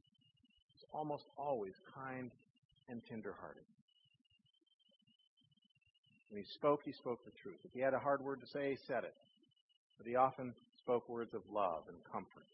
He's 0.75 0.87
almost 0.93 1.25
always 1.37 1.75
kind 1.95 2.31
and 2.89 3.01
tenderhearted. 3.09 3.63
When 6.31 6.43
he 6.43 6.49
spoke, 6.55 6.81
he 6.85 6.93
spoke 6.93 7.25
the 7.25 7.31
truth. 7.43 7.59
If 7.65 7.73
he 7.73 7.81
had 7.81 7.95
a 7.95 7.99
hard 7.99 8.23
word 8.23 8.41
to 8.41 8.47
say, 8.47 8.71
he 8.71 8.79
said 8.87 9.05
it. 9.05 9.15
But 9.99 10.07
he 10.07 10.17
often 10.17 10.55
spoke 10.83 11.09
words 11.09 11.35
of 11.35 11.43
love 11.53 11.83
and 11.89 11.97
comfort. 12.13 12.47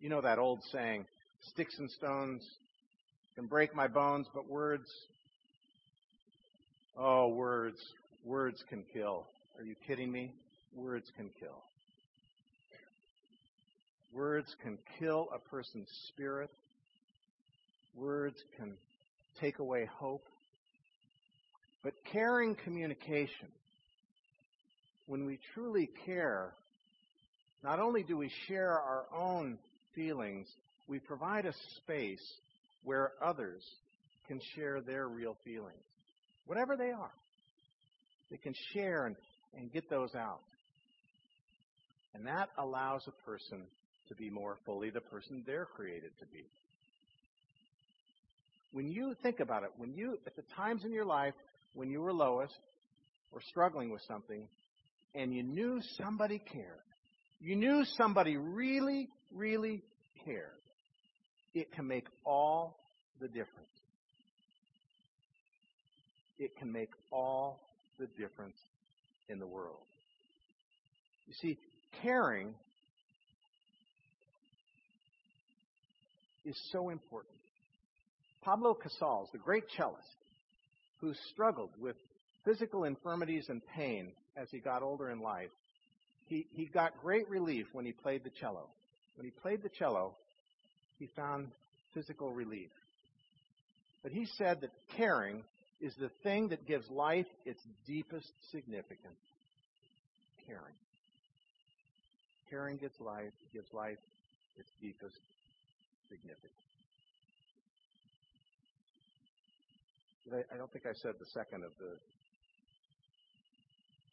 You 0.00 0.08
know 0.08 0.20
that 0.20 0.38
old 0.38 0.60
saying, 0.72 1.06
sticks 1.52 1.78
and 1.78 1.90
stones 1.90 2.42
can 3.34 3.46
break 3.46 3.74
my 3.74 3.86
bones, 3.86 4.26
but 4.34 4.48
words, 4.48 4.88
oh, 6.96 7.28
words, 7.28 7.78
words 8.24 8.62
can 8.68 8.84
kill. 8.92 9.26
Are 9.58 9.64
you 9.64 9.74
kidding 9.86 10.10
me? 10.10 10.32
Words 10.74 11.06
can 11.16 11.30
kill. 11.40 11.62
Words 14.12 14.54
can 14.62 14.78
kill 14.98 15.28
a 15.34 15.38
person's 15.38 15.88
spirit. 16.08 16.50
Words 17.94 18.36
can 18.56 18.74
take 19.40 19.58
away 19.58 19.88
hope. 19.98 20.24
But 21.82 21.94
caring 22.12 22.56
communication, 22.64 23.48
when 25.06 25.24
we 25.24 25.38
truly 25.54 25.88
care, 26.04 26.52
not 27.62 27.78
only 27.78 28.02
do 28.02 28.16
we 28.16 28.30
share 28.48 28.72
our 28.72 29.04
own 29.14 29.58
feelings, 29.94 30.46
we 30.88 30.98
provide 30.98 31.46
a 31.46 31.52
space 31.76 32.22
where 32.84 33.12
others 33.22 33.62
can 34.28 34.40
share 34.54 34.80
their 34.80 35.08
real 35.08 35.36
feelings, 35.44 35.84
whatever 36.46 36.76
they 36.76 36.90
are. 36.90 37.12
They 38.30 38.36
can 38.36 38.54
share 38.72 39.06
and, 39.06 39.16
and 39.56 39.72
get 39.72 39.88
those 39.88 40.14
out. 40.14 40.40
And 42.14 42.26
that 42.26 42.48
allows 42.58 43.02
a 43.06 43.28
person 43.28 43.62
to 44.08 44.14
be 44.14 44.30
more 44.30 44.56
fully 44.64 44.90
the 44.90 45.00
person 45.00 45.42
they're 45.46 45.66
created 45.66 46.10
to 46.20 46.26
be. 46.26 46.44
When 48.72 48.88
you 48.88 49.14
think 49.22 49.40
about 49.40 49.62
it, 49.62 49.70
when 49.76 49.94
you, 49.94 50.18
at 50.26 50.36
the 50.36 50.42
times 50.56 50.84
in 50.84 50.92
your 50.92 51.04
life 51.04 51.34
when 51.74 51.90
you 51.90 52.00
were 52.00 52.12
lowest 52.12 52.54
or 53.32 53.40
struggling 53.48 53.90
with 53.90 54.00
something, 54.08 54.48
and 55.14 55.32
you 55.34 55.42
knew 55.42 55.80
somebody 56.02 56.38
cared, 56.52 56.66
you 57.40 57.54
knew 57.54 57.84
somebody 57.96 58.36
really, 58.36 59.08
really 59.32 59.82
cared, 60.24 60.50
it 61.54 61.72
can 61.72 61.86
make 61.86 62.06
all 62.24 62.78
the 63.20 63.28
difference. 63.28 63.68
It 66.38 66.56
can 66.56 66.70
make 66.70 66.90
all 67.10 67.60
the 67.98 68.06
difference 68.18 68.56
in 69.28 69.38
the 69.38 69.46
world. 69.46 69.78
You 71.26 71.34
see, 71.40 71.58
caring 72.02 72.54
is 76.44 76.56
so 76.72 76.90
important. 76.90 77.34
Pablo 78.42 78.74
Casals, 78.74 79.28
the 79.32 79.38
great 79.38 79.64
cellist, 79.76 80.06
who 81.00 81.12
struggled 81.32 81.70
with 81.80 81.96
physical 82.44 82.84
infirmities 82.84 83.46
and 83.48 83.60
pain 83.74 84.12
as 84.36 84.48
he 84.50 84.58
got 84.58 84.82
older 84.82 85.10
in 85.10 85.20
life, 85.20 85.50
he, 86.26 86.46
he 86.52 86.66
got 86.66 86.92
great 87.02 87.28
relief 87.28 87.66
when 87.72 87.84
he 87.84 87.92
played 87.92 88.22
the 88.24 88.30
cello. 88.40 88.68
When 89.16 89.24
he 89.24 89.30
played 89.30 89.62
the 89.62 89.68
cello, 89.68 90.14
he 90.98 91.08
found 91.16 91.48
physical 91.94 92.32
relief. 92.32 92.70
But 94.02 94.12
he 94.12 94.26
said 94.36 94.60
that 94.60 94.70
caring 94.96 95.42
is 95.80 95.94
the 95.96 96.10
thing 96.22 96.48
that 96.48 96.66
gives 96.66 96.88
life 96.90 97.26
its 97.44 97.60
deepest 97.86 98.32
significance. 98.50 99.20
Caring. 100.46 100.74
Caring 102.48 102.76
gives 102.76 102.98
life, 103.00 103.32
gives 103.52 103.72
life 103.72 103.98
its 104.56 104.68
deepest 104.80 105.18
significance. 106.08 106.52
I, 110.52 110.56
don't 110.56 110.72
think 110.72 110.86
I 110.86 110.94
said 111.02 111.12
the 111.20 111.26
second 111.34 111.62
of 111.62 111.70
the. 111.78 111.96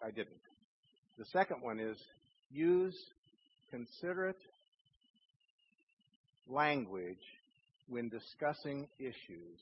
I 0.06 0.12
didn't. 0.12 0.30
The 1.18 1.26
second 1.26 1.62
one 1.62 1.80
is 1.80 1.98
use 2.52 2.96
considerate 3.72 4.38
language 6.48 7.18
when 7.88 8.10
discussing 8.10 8.88
issues. 9.00 9.60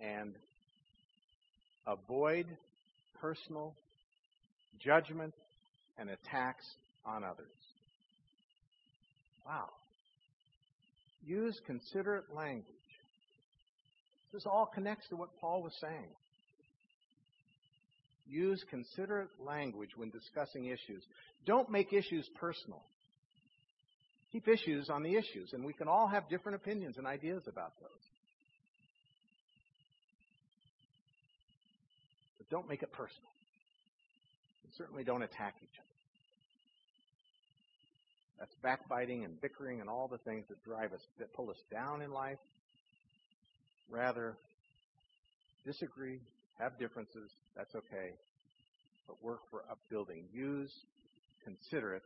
And 0.00 0.34
avoid 1.86 2.46
personal 3.20 3.74
judgment 4.78 5.34
and 5.98 6.10
attacks 6.10 6.64
on 7.04 7.24
others. 7.24 7.46
Wow. 9.46 9.70
Use 11.26 11.58
considerate 11.66 12.24
language. 12.34 12.64
This 14.32 14.44
all 14.46 14.70
connects 14.72 15.08
to 15.08 15.16
what 15.16 15.30
Paul 15.40 15.62
was 15.62 15.72
saying. 15.80 16.10
Use 18.28 18.62
considerate 18.68 19.30
language 19.44 19.90
when 19.96 20.10
discussing 20.10 20.66
issues. 20.66 21.02
Don't 21.46 21.70
make 21.70 21.92
issues 21.92 22.28
personal. 22.38 22.82
Keep 24.32 24.48
issues 24.48 24.90
on 24.90 25.02
the 25.02 25.16
issues, 25.16 25.54
and 25.54 25.64
we 25.64 25.72
can 25.72 25.88
all 25.88 26.06
have 26.06 26.28
different 26.28 26.56
opinions 26.56 26.98
and 26.98 27.06
ideas 27.06 27.42
about 27.48 27.72
those. 27.80 27.88
Don't 32.50 32.68
make 32.68 32.82
it 32.82 32.92
personal. 32.92 33.30
And 34.64 34.72
certainly 34.76 35.04
don't 35.04 35.22
attack 35.22 35.54
each 35.62 35.78
other. 35.78 35.88
That's 38.38 38.54
backbiting 38.62 39.24
and 39.24 39.40
bickering 39.40 39.80
and 39.80 39.88
all 39.88 40.08
the 40.08 40.18
things 40.18 40.44
that 40.48 40.62
drive 40.64 40.92
us, 40.92 41.00
that 41.18 41.32
pull 41.34 41.50
us 41.50 41.56
down 41.72 42.02
in 42.02 42.12
life. 42.12 42.38
Rather, 43.90 44.36
disagree, 45.64 46.20
have 46.58 46.78
differences, 46.78 47.30
that's 47.56 47.74
okay, 47.74 48.12
but 49.06 49.16
work 49.22 49.40
for 49.50 49.62
upbuilding. 49.70 50.24
Use 50.32 50.70
considerate 51.44 52.02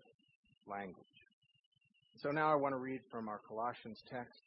language. 0.66 0.96
So 2.22 2.30
now 2.30 2.52
I 2.52 2.54
want 2.54 2.74
to 2.74 2.78
read 2.78 3.00
from 3.10 3.28
our 3.28 3.40
Colossians 3.48 3.98
text. 4.10 4.40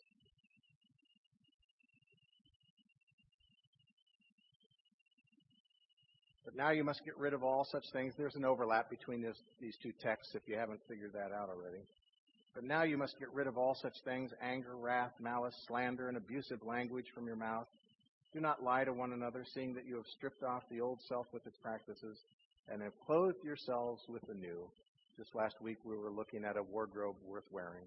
Now 6.56 6.72
you 6.72 6.84
must 6.84 7.04
get 7.04 7.18
rid 7.18 7.34
of 7.34 7.44
all 7.44 7.68
such 7.70 7.84
things. 7.91 8.13
There's 8.18 8.36
an 8.36 8.46
overlap 8.46 8.89
between 8.89 9.22
this, 9.22 9.36
these 9.60 9.76
two 9.84 9.91
texts 10.02 10.36
if 10.36 10.41
you 10.48 10.56
haven't 10.58 10.80
figured 10.88 11.13
that 11.13 11.32
out 11.34 11.50
already. 11.50 11.84
But 12.54 12.63
now 12.63 12.84
you 12.84 12.98
must 12.98 13.20
get 13.20 13.34
rid 13.34 13.48
of 13.48 13.58
all 13.58 13.78
such 13.82 13.96
things 14.06 14.32
anger, 14.41 14.76
wrath, 14.76 15.12
malice, 15.20 15.56
slander, 15.68 16.08
and 16.08 16.15
abusive 16.15 16.63
language 16.63 17.08
from 17.13 17.28
your 17.28 17.36
mouth. 17.36 17.68
Do 18.34 18.39
not 18.39 18.63
lie 18.63 18.86
to 18.86 18.94
one 18.94 19.12
another, 19.12 19.46
seeing 19.54 19.74
that 19.76 19.86
you 19.86 19.96
have 19.96 20.06
stripped 20.18 20.44
off 20.44 20.63
the 20.72 20.80
old 20.80 21.00
self 21.08 21.28
with 21.34 21.46
its 21.46 21.58
practices 21.58 22.18
and 22.72 22.82
have 22.82 22.94
clothed 23.06 23.44
yourselves 23.44 24.02
with 24.08 24.22
the 24.28 24.34
new. 24.34 24.70
Just 25.18 25.36
last 25.36 25.56
week 25.62 25.78
we 25.84 25.96
were 25.96 26.10
looking 26.10 26.46
at 26.46 26.58
a 26.58 26.63
wardrobe 26.63 27.15
worth 27.28 27.46
wearing. 27.52 27.86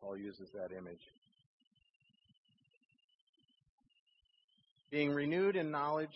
Paul 0.00 0.16
uses 0.16 0.48
that 0.54 0.72
image. 0.76 1.00
Being 4.90 5.10
renewed 5.10 5.56
in 5.56 5.70
knowledge 5.70 6.12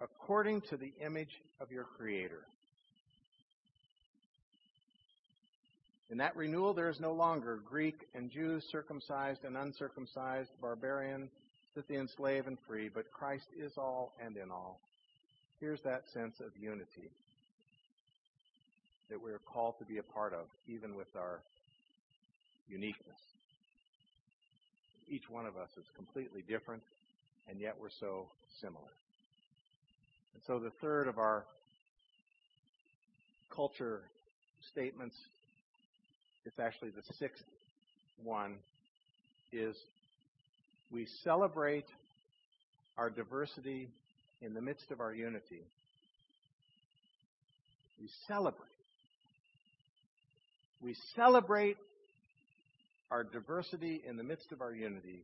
according 0.00 0.62
to 0.62 0.76
the 0.76 0.92
image 1.04 1.42
of 1.60 1.70
your 1.70 1.84
Creator. 1.84 2.42
In 6.10 6.18
that 6.18 6.34
renewal, 6.34 6.74
there 6.74 6.88
is 6.88 6.98
no 6.98 7.12
longer 7.12 7.60
Greek 7.64 8.08
and 8.14 8.30
Jew, 8.30 8.60
circumcised 8.72 9.44
and 9.44 9.56
uncircumcised, 9.56 10.50
barbarian, 10.60 11.30
Scythian, 11.74 12.08
slave, 12.16 12.48
and 12.48 12.58
free, 12.66 12.90
but 12.92 13.12
Christ 13.12 13.46
is 13.56 13.72
all 13.76 14.12
and 14.24 14.36
in 14.36 14.50
all. 14.50 14.80
Here's 15.60 15.80
that 15.82 16.02
sense 16.12 16.40
of 16.40 16.50
unity 16.60 17.10
that 19.08 19.22
we're 19.22 19.38
called 19.38 19.78
to 19.78 19.84
be 19.84 19.98
a 19.98 20.02
part 20.02 20.32
of, 20.32 20.46
even 20.66 20.96
with 20.96 21.08
our 21.16 21.40
uniqueness. 22.68 23.20
Each 25.08 25.28
one 25.28 25.46
of 25.46 25.56
us 25.56 25.68
is 25.76 25.84
completely 25.96 26.42
different, 26.48 26.82
and 27.48 27.60
yet 27.60 27.76
we're 27.80 27.90
so 28.00 28.26
similar. 28.60 28.90
And 30.34 30.42
so 30.46 30.58
the 30.58 30.70
third 30.80 31.08
of 31.08 31.18
our 31.18 31.44
culture 33.54 34.02
statements, 34.72 35.16
it's 36.44 36.58
actually 36.58 36.90
the 36.90 37.02
sixth 37.18 37.44
one, 38.22 38.56
is 39.52 39.74
we 40.90 41.06
celebrate 41.24 41.86
our 42.96 43.10
diversity 43.10 43.88
in 44.42 44.54
the 44.54 44.60
midst 44.60 44.90
of 44.90 45.00
our 45.00 45.12
unity. 45.12 45.62
We 48.00 48.08
celebrate. 48.26 48.66
We 50.82 50.94
celebrate 51.14 51.76
our 53.10 53.24
diversity 53.24 54.02
in 54.08 54.16
the 54.16 54.22
midst 54.22 54.52
of 54.52 54.62
our 54.62 54.72
unity 54.72 55.22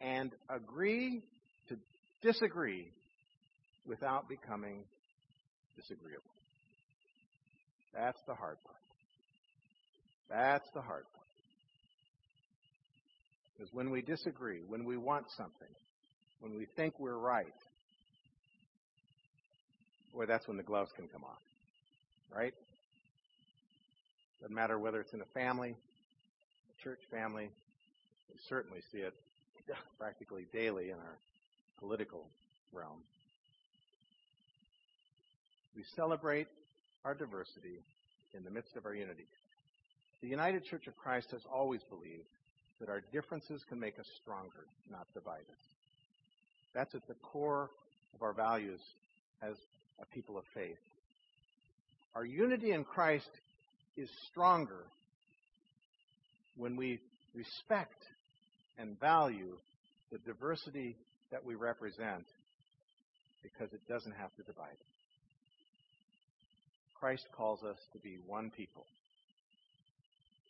and 0.00 0.30
agree 0.48 1.22
to 1.68 1.76
disagree 2.22 2.88
without 3.86 4.28
becoming 4.28 4.84
disagreeable. 5.76 6.22
That's 7.94 8.18
the 8.26 8.34
hard 8.34 8.56
part. 8.64 8.76
That's 10.28 10.68
the 10.74 10.82
hard 10.82 11.04
part. 11.14 11.26
Because 13.56 13.72
when 13.72 13.90
we 13.90 14.02
disagree, 14.02 14.60
when 14.66 14.84
we 14.84 14.96
want 14.96 15.26
something, 15.36 15.68
when 16.40 16.56
we 16.56 16.66
think 16.76 16.98
we're 16.98 17.16
right, 17.16 17.46
boy, 20.12 20.26
that's 20.26 20.46
when 20.46 20.56
the 20.56 20.62
gloves 20.62 20.90
can 20.94 21.08
come 21.08 21.24
off. 21.24 21.40
Right? 22.34 22.52
Doesn't 24.40 24.54
matter 24.54 24.78
whether 24.78 25.00
it's 25.00 25.14
in 25.14 25.22
a 25.22 25.32
family, 25.32 25.70
a 25.70 26.82
church 26.82 27.00
family. 27.10 27.48
We 28.28 28.38
certainly 28.48 28.80
see 28.92 28.98
it 28.98 29.14
practically 29.98 30.46
daily 30.52 30.90
in 30.90 30.96
our 30.96 31.18
political 31.78 32.26
realm. 32.72 33.00
We 35.76 35.84
celebrate 35.94 36.48
our 37.04 37.14
diversity 37.14 37.78
in 38.34 38.44
the 38.44 38.50
midst 38.50 38.76
of 38.76 38.86
our 38.86 38.94
unity. 38.94 39.26
The 40.22 40.28
United 40.28 40.64
Church 40.64 40.86
of 40.86 40.96
Christ 40.96 41.28
has 41.32 41.42
always 41.52 41.82
believed 41.90 42.28
that 42.80 42.88
our 42.88 43.02
differences 43.12 43.62
can 43.68 43.78
make 43.78 43.98
us 43.98 44.06
stronger, 44.22 44.66
not 44.90 45.06
divide 45.12 45.40
us. 45.50 45.64
That's 46.74 46.94
at 46.94 47.06
the 47.06 47.14
core 47.14 47.70
of 48.14 48.22
our 48.22 48.32
values 48.32 48.80
as 49.42 49.54
a 50.00 50.06
people 50.06 50.38
of 50.38 50.44
faith. 50.54 50.78
Our 52.14 52.24
unity 52.24 52.72
in 52.72 52.84
Christ 52.84 53.30
is 53.96 54.08
stronger 54.30 54.84
when 56.56 56.76
we 56.76 57.00
respect 57.34 58.02
and 58.78 58.98
value 58.98 59.56
the 60.10 60.18
diversity 60.18 60.96
that 61.30 61.44
we 61.44 61.54
represent 61.54 62.24
because 63.42 63.72
it 63.74 63.80
doesn't 63.88 64.12
have 64.12 64.34
to 64.36 64.42
divide. 64.42 64.76
Christ 66.98 67.24
calls 67.36 67.62
us 67.62 67.76
to 67.92 67.98
be 67.98 68.18
one 68.26 68.50
people. 68.50 68.86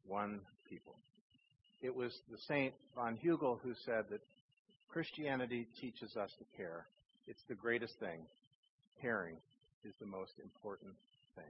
One 0.06 0.40
people. 0.68 0.94
It 1.82 1.94
was 1.94 2.12
the 2.30 2.38
Saint 2.48 2.74
von 2.94 3.18
Hugel 3.22 3.58
who 3.62 3.74
said 3.84 4.04
that 4.10 4.20
Christianity 4.88 5.66
teaches 5.80 6.16
us 6.16 6.30
to 6.38 6.44
care. 6.56 6.86
It's 7.26 7.42
the 7.48 7.54
greatest 7.54 7.94
thing. 8.00 8.20
Caring 9.00 9.36
is 9.84 9.92
the 10.00 10.06
most 10.06 10.32
important 10.42 10.92
thing. 11.34 11.44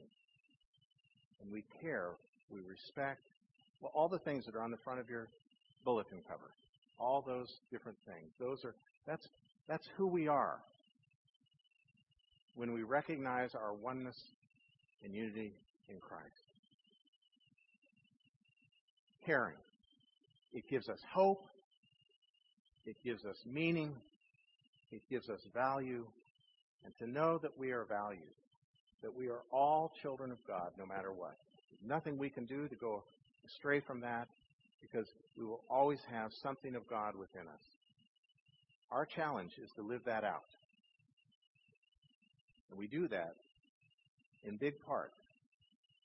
And 1.43 1.53
we 1.53 1.63
care, 1.81 2.11
we 2.51 2.61
respect, 2.61 3.21
well, 3.81 3.93
all 3.95 4.09
the 4.09 4.19
things 4.19 4.47
that 4.47 4.55
are 4.55 4.63
on 4.63 4.71
the 4.71 4.79
front 4.79 5.01
of 5.01 5.09
your 5.11 5.29
bulletin 5.85 6.19
cover. 6.29 6.51
All 6.99 7.23
those 7.23 7.49
different 7.71 7.99
things. 8.07 8.33
Those 8.41 8.65
are 8.65 8.75
that's 9.07 9.27
that's 9.69 9.87
who 9.97 10.07
we 10.07 10.29
are. 10.29 10.57
When 12.55 12.73
we 12.73 12.83
recognize 12.83 13.55
our 13.55 13.75
oneness 13.75 14.17
and 15.05 15.15
unity 15.15 15.53
in 15.89 15.99
Christ. 16.01 16.25
Caring. 19.25 19.57
It 20.53 20.65
gives 20.69 20.89
us 20.89 20.99
hope. 21.13 21.45
It 22.87 22.97
gives 23.05 23.25
us 23.25 23.37
meaning. 23.45 23.95
It 24.93 25.03
gives 25.11 25.29
us 25.29 25.41
value. 25.53 26.07
And 26.85 26.97
to 26.99 27.11
know 27.11 27.39
that 27.39 27.59
we 27.59 27.73
are 27.73 27.85
valued, 27.85 28.23
that 29.03 29.17
we 29.17 29.29
are 29.29 29.41
all 29.53 29.93
children 30.03 30.31
of 30.31 30.39
God 30.47 30.71
no 30.79 30.87
matter 30.87 31.13
what. 31.13 31.37
There's 31.71 31.89
nothing 31.89 32.17
we 32.19 32.31
can 32.31 32.47
do 32.47 32.69
to 32.69 32.75
go 32.77 33.03
astray 33.47 33.81
from 33.81 34.01
that 34.01 34.29
because 34.81 35.07
we 35.37 35.45
will 35.45 35.63
always 35.69 35.99
have 36.11 36.31
something 36.43 36.75
of 36.77 36.89
God 36.89 37.17
within 37.17 37.43
us. 37.43 37.61
Our 38.93 39.05
challenge 39.05 39.51
is 39.63 39.71
to 39.77 39.83
live 39.83 40.03
that 40.07 40.23
out. 40.23 40.45
And 42.71 42.79
we 42.79 42.87
do 42.87 43.09
that 43.09 43.35
in 44.45 44.57
big 44.57 44.75
part 44.87 45.13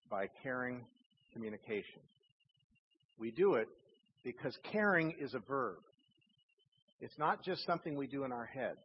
by 0.09 0.27
caring 0.43 0.85
communication. 1.33 2.01
We 3.19 3.31
do 3.31 3.55
it 3.55 3.67
because 4.23 4.57
caring 4.71 5.15
is 5.19 5.33
a 5.33 5.39
verb. 5.39 5.77
It's 6.99 7.17
not 7.17 7.43
just 7.43 7.65
something 7.65 7.95
we 7.95 8.07
do 8.07 8.23
in 8.23 8.31
our 8.31 8.45
heads. 8.45 8.79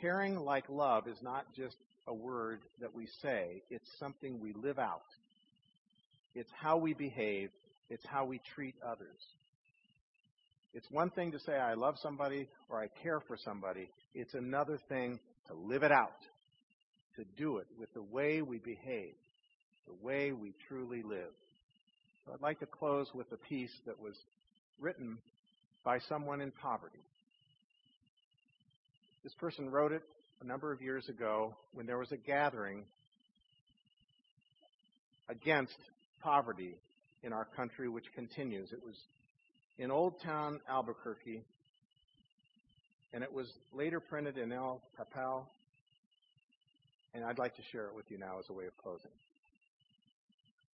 Caring 0.00 0.36
like 0.36 0.64
love 0.68 1.08
is 1.08 1.16
not 1.22 1.46
just 1.54 1.76
a 2.06 2.14
word 2.14 2.60
that 2.80 2.94
we 2.94 3.06
say, 3.22 3.62
it's 3.70 3.88
something 3.98 4.40
we 4.40 4.52
live 4.52 4.78
out. 4.78 5.02
It's 6.34 6.50
how 6.60 6.76
we 6.76 6.92
behave, 6.92 7.50
it's 7.88 8.04
how 8.06 8.26
we 8.26 8.40
treat 8.54 8.74
others. 8.86 9.16
It's 10.74 10.90
one 10.90 11.08
thing 11.08 11.32
to 11.32 11.38
say 11.40 11.54
I 11.54 11.72
love 11.72 11.96
somebody 12.02 12.48
or 12.68 12.78
I 12.78 12.88
care 13.02 13.20
for 13.26 13.38
somebody. 13.42 13.88
It's 14.14 14.34
another 14.34 14.78
thing 14.90 15.18
to 15.48 15.54
live 15.54 15.82
it 15.82 15.92
out, 15.92 16.18
to 17.16 17.24
do 17.36 17.58
it 17.58 17.66
with 17.78 17.92
the 17.94 18.02
way 18.02 18.42
we 18.42 18.58
behave, 18.58 19.14
the 19.86 20.06
way 20.06 20.32
we 20.32 20.52
truly 20.68 21.02
live. 21.02 21.32
So 22.24 22.32
I'd 22.32 22.42
like 22.42 22.60
to 22.60 22.66
close 22.66 23.06
with 23.14 23.30
a 23.32 23.36
piece 23.36 23.72
that 23.86 24.00
was 24.00 24.14
written 24.80 25.18
by 25.84 25.98
someone 26.08 26.40
in 26.40 26.50
poverty. 26.50 26.98
This 29.22 29.34
person 29.34 29.70
wrote 29.70 29.92
it 29.92 30.02
a 30.40 30.46
number 30.46 30.72
of 30.72 30.82
years 30.82 31.08
ago 31.08 31.54
when 31.72 31.86
there 31.86 31.98
was 31.98 32.12
a 32.12 32.16
gathering 32.16 32.84
against 35.28 35.76
poverty 36.22 36.74
in 37.22 37.32
our 37.32 37.46
country, 37.56 37.88
which 37.88 38.04
continues. 38.14 38.72
It 38.72 38.80
was 38.84 38.94
in 39.78 39.90
Old 39.90 40.20
Town, 40.22 40.60
Albuquerque, 40.68 41.42
and 43.12 43.22
it 43.22 43.32
was 43.32 43.46
later 43.72 44.00
printed 44.00 44.38
in 44.38 44.52
El 44.52 44.80
Papel, 44.98 45.44
and 47.16 47.24
I'd 47.24 47.38
like 47.38 47.56
to 47.56 47.62
share 47.72 47.86
it 47.86 47.96
with 47.96 48.04
you 48.10 48.18
now 48.18 48.38
as 48.38 48.44
a 48.50 48.52
way 48.52 48.66
of 48.66 48.76
closing. 48.76 49.10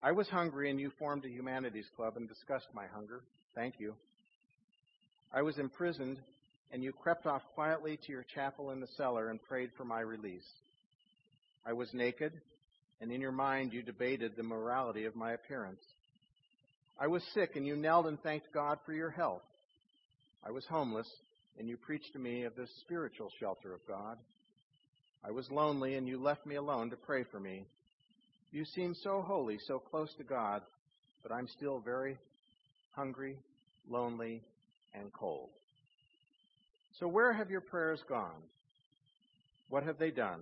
I 0.03 0.11
was 0.11 0.27
hungry, 0.27 0.69
and 0.69 0.77
you 0.77 0.91
formed 0.99 1.23
a 1.23 1.29
humanities 1.29 1.85
club 1.95 2.17
and 2.17 2.27
discussed 2.27 2.67
my 2.73 2.85
hunger. 2.93 3.21
Thank 3.55 3.75
you. 3.79 3.95
I 5.33 5.41
was 5.41 5.57
imprisoned, 5.57 6.19
and 6.73 6.83
you 6.83 6.91
crept 6.91 7.25
off 7.25 7.41
quietly 7.55 7.97
to 8.05 8.11
your 8.11 8.25
chapel 8.35 8.71
in 8.71 8.81
the 8.81 8.89
cellar 8.97 9.29
and 9.29 9.41
prayed 9.41 9.69
for 9.77 9.85
my 9.85 10.01
release. 10.01 10.45
I 11.65 11.71
was 11.71 11.87
naked, 11.93 12.33
and 12.99 13.09
in 13.09 13.21
your 13.21 13.31
mind 13.31 13.71
you 13.71 13.81
debated 13.81 14.33
the 14.35 14.43
morality 14.43 15.05
of 15.05 15.15
my 15.15 15.31
appearance. 15.31 15.81
I 16.99 17.07
was 17.07 17.23
sick, 17.33 17.55
and 17.55 17.65
you 17.65 17.77
knelt 17.77 18.05
and 18.05 18.21
thanked 18.21 18.53
God 18.53 18.79
for 18.85 18.91
your 18.91 19.11
health. 19.11 19.43
I 20.45 20.51
was 20.51 20.65
homeless, 20.65 21.07
and 21.57 21.69
you 21.69 21.77
preached 21.77 22.11
to 22.13 22.19
me 22.19 22.43
of 22.43 22.57
the 22.57 22.67
spiritual 22.81 23.29
shelter 23.39 23.73
of 23.73 23.79
God. 23.87 24.17
I 25.25 25.31
was 25.31 25.49
lonely, 25.49 25.95
and 25.95 26.07
you 26.07 26.17
left 26.21 26.45
me 26.45 26.55
alone 26.55 26.89
to 26.89 26.97
pray 26.97 27.23
for 27.23 27.39
me. 27.39 27.65
You 28.51 28.65
seem 28.65 28.93
so 29.03 29.21
holy, 29.21 29.57
so 29.67 29.79
close 29.79 30.13
to 30.17 30.23
God, 30.23 30.61
but 31.21 31.31
I'm 31.31 31.47
still 31.47 31.79
very 31.79 32.17
hungry, 32.91 33.37
lonely, 33.89 34.41
and 34.93 35.11
cold. 35.13 35.49
So 36.99 37.07
where 37.07 37.33
have 37.33 37.49
your 37.49 37.61
prayers 37.61 38.01
gone? 38.07 38.43
What 39.69 39.83
have 39.83 39.97
they 39.97 40.11
done? 40.11 40.41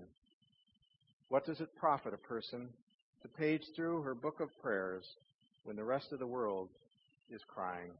What 1.29 1.45
does 1.45 1.61
it 1.61 1.69
profit 1.77 2.13
a 2.13 2.17
person 2.17 2.67
to 3.21 3.27
page 3.29 3.61
through 3.75 4.01
her 4.01 4.13
book 4.13 4.41
of 4.41 4.49
prayers 4.61 5.05
when 5.63 5.77
the 5.77 5.83
rest 5.83 6.11
of 6.11 6.19
the 6.19 6.27
world 6.27 6.67
is 7.29 7.39
crying 7.47 7.91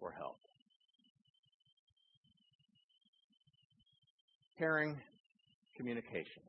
for 0.00 0.10
help? 0.10 0.38
Caring 4.58 4.96
communication. 5.78 6.42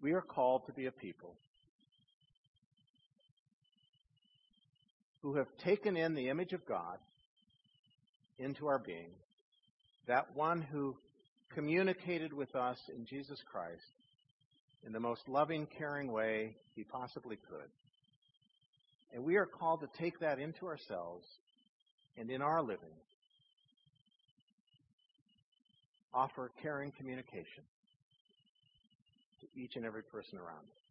We 0.00 0.12
are 0.12 0.20
called 0.20 0.66
to 0.66 0.72
be 0.72 0.86
a 0.86 0.92
people 0.92 1.34
who 5.22 5.36
have 5.36 5.48
taken 5.64 5.96
in 5.96 6.14
the 6.14 6.28
image 6.28 6.52
of 6.52 6.64
God 6.66 6.98
into 8.38 8.68
our 8.68 8.78
being, 8.78 9.10
that 10.06 10.36
one 10.36 10.62
who 10.62 10.94
communicated 11.54 12.32
with 12.32 12.54
us 12.54 12.78
in 12.94 13.06
Jesus 13.06 13.40
Christ 13.50 13.80
in 14.86 14.92
the 14.92 15.00
most 15.00 15.22
loving, 15.26 15.66
caring 15.78 16.12
way 16.12 16.54
he 16.76 16.84
possibly 16.84 17.36
could. 17.48 17.68
And 19.12 19.24
we 19.24 19.36
are 19.36 19.46
called 19.46 19.80
to 19.80 19.88
take 19.98 20.20
that 20.20 20.38
into 20.38 20.66
ourselves 20.66 21.26
and 22.16 22.30
in 22.30 22.42
our 22.42 22.62
living 22.62 22.94
offer 26.16 26.50
caring 26.62 26.90
communication 26.92 27.62
to 29.40 29.60
each 29.60 29.76
and 29.76 29.84
every 29.84 30.02
person 30.02 30.38
around 30.38 30.64
us. 30.64 30.82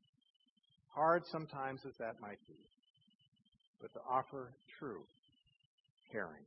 Hard 0.94 1.24
sometimes 1.32 1.82
as 1.88 1.94
that 1.98 2.22
might 2.22 2.40
be, 2.48 2.54
but 3.82 3.92
to 3.94 4.00
offer 4.08 4.54
true 4.80 5.02
caring 6.12 6.46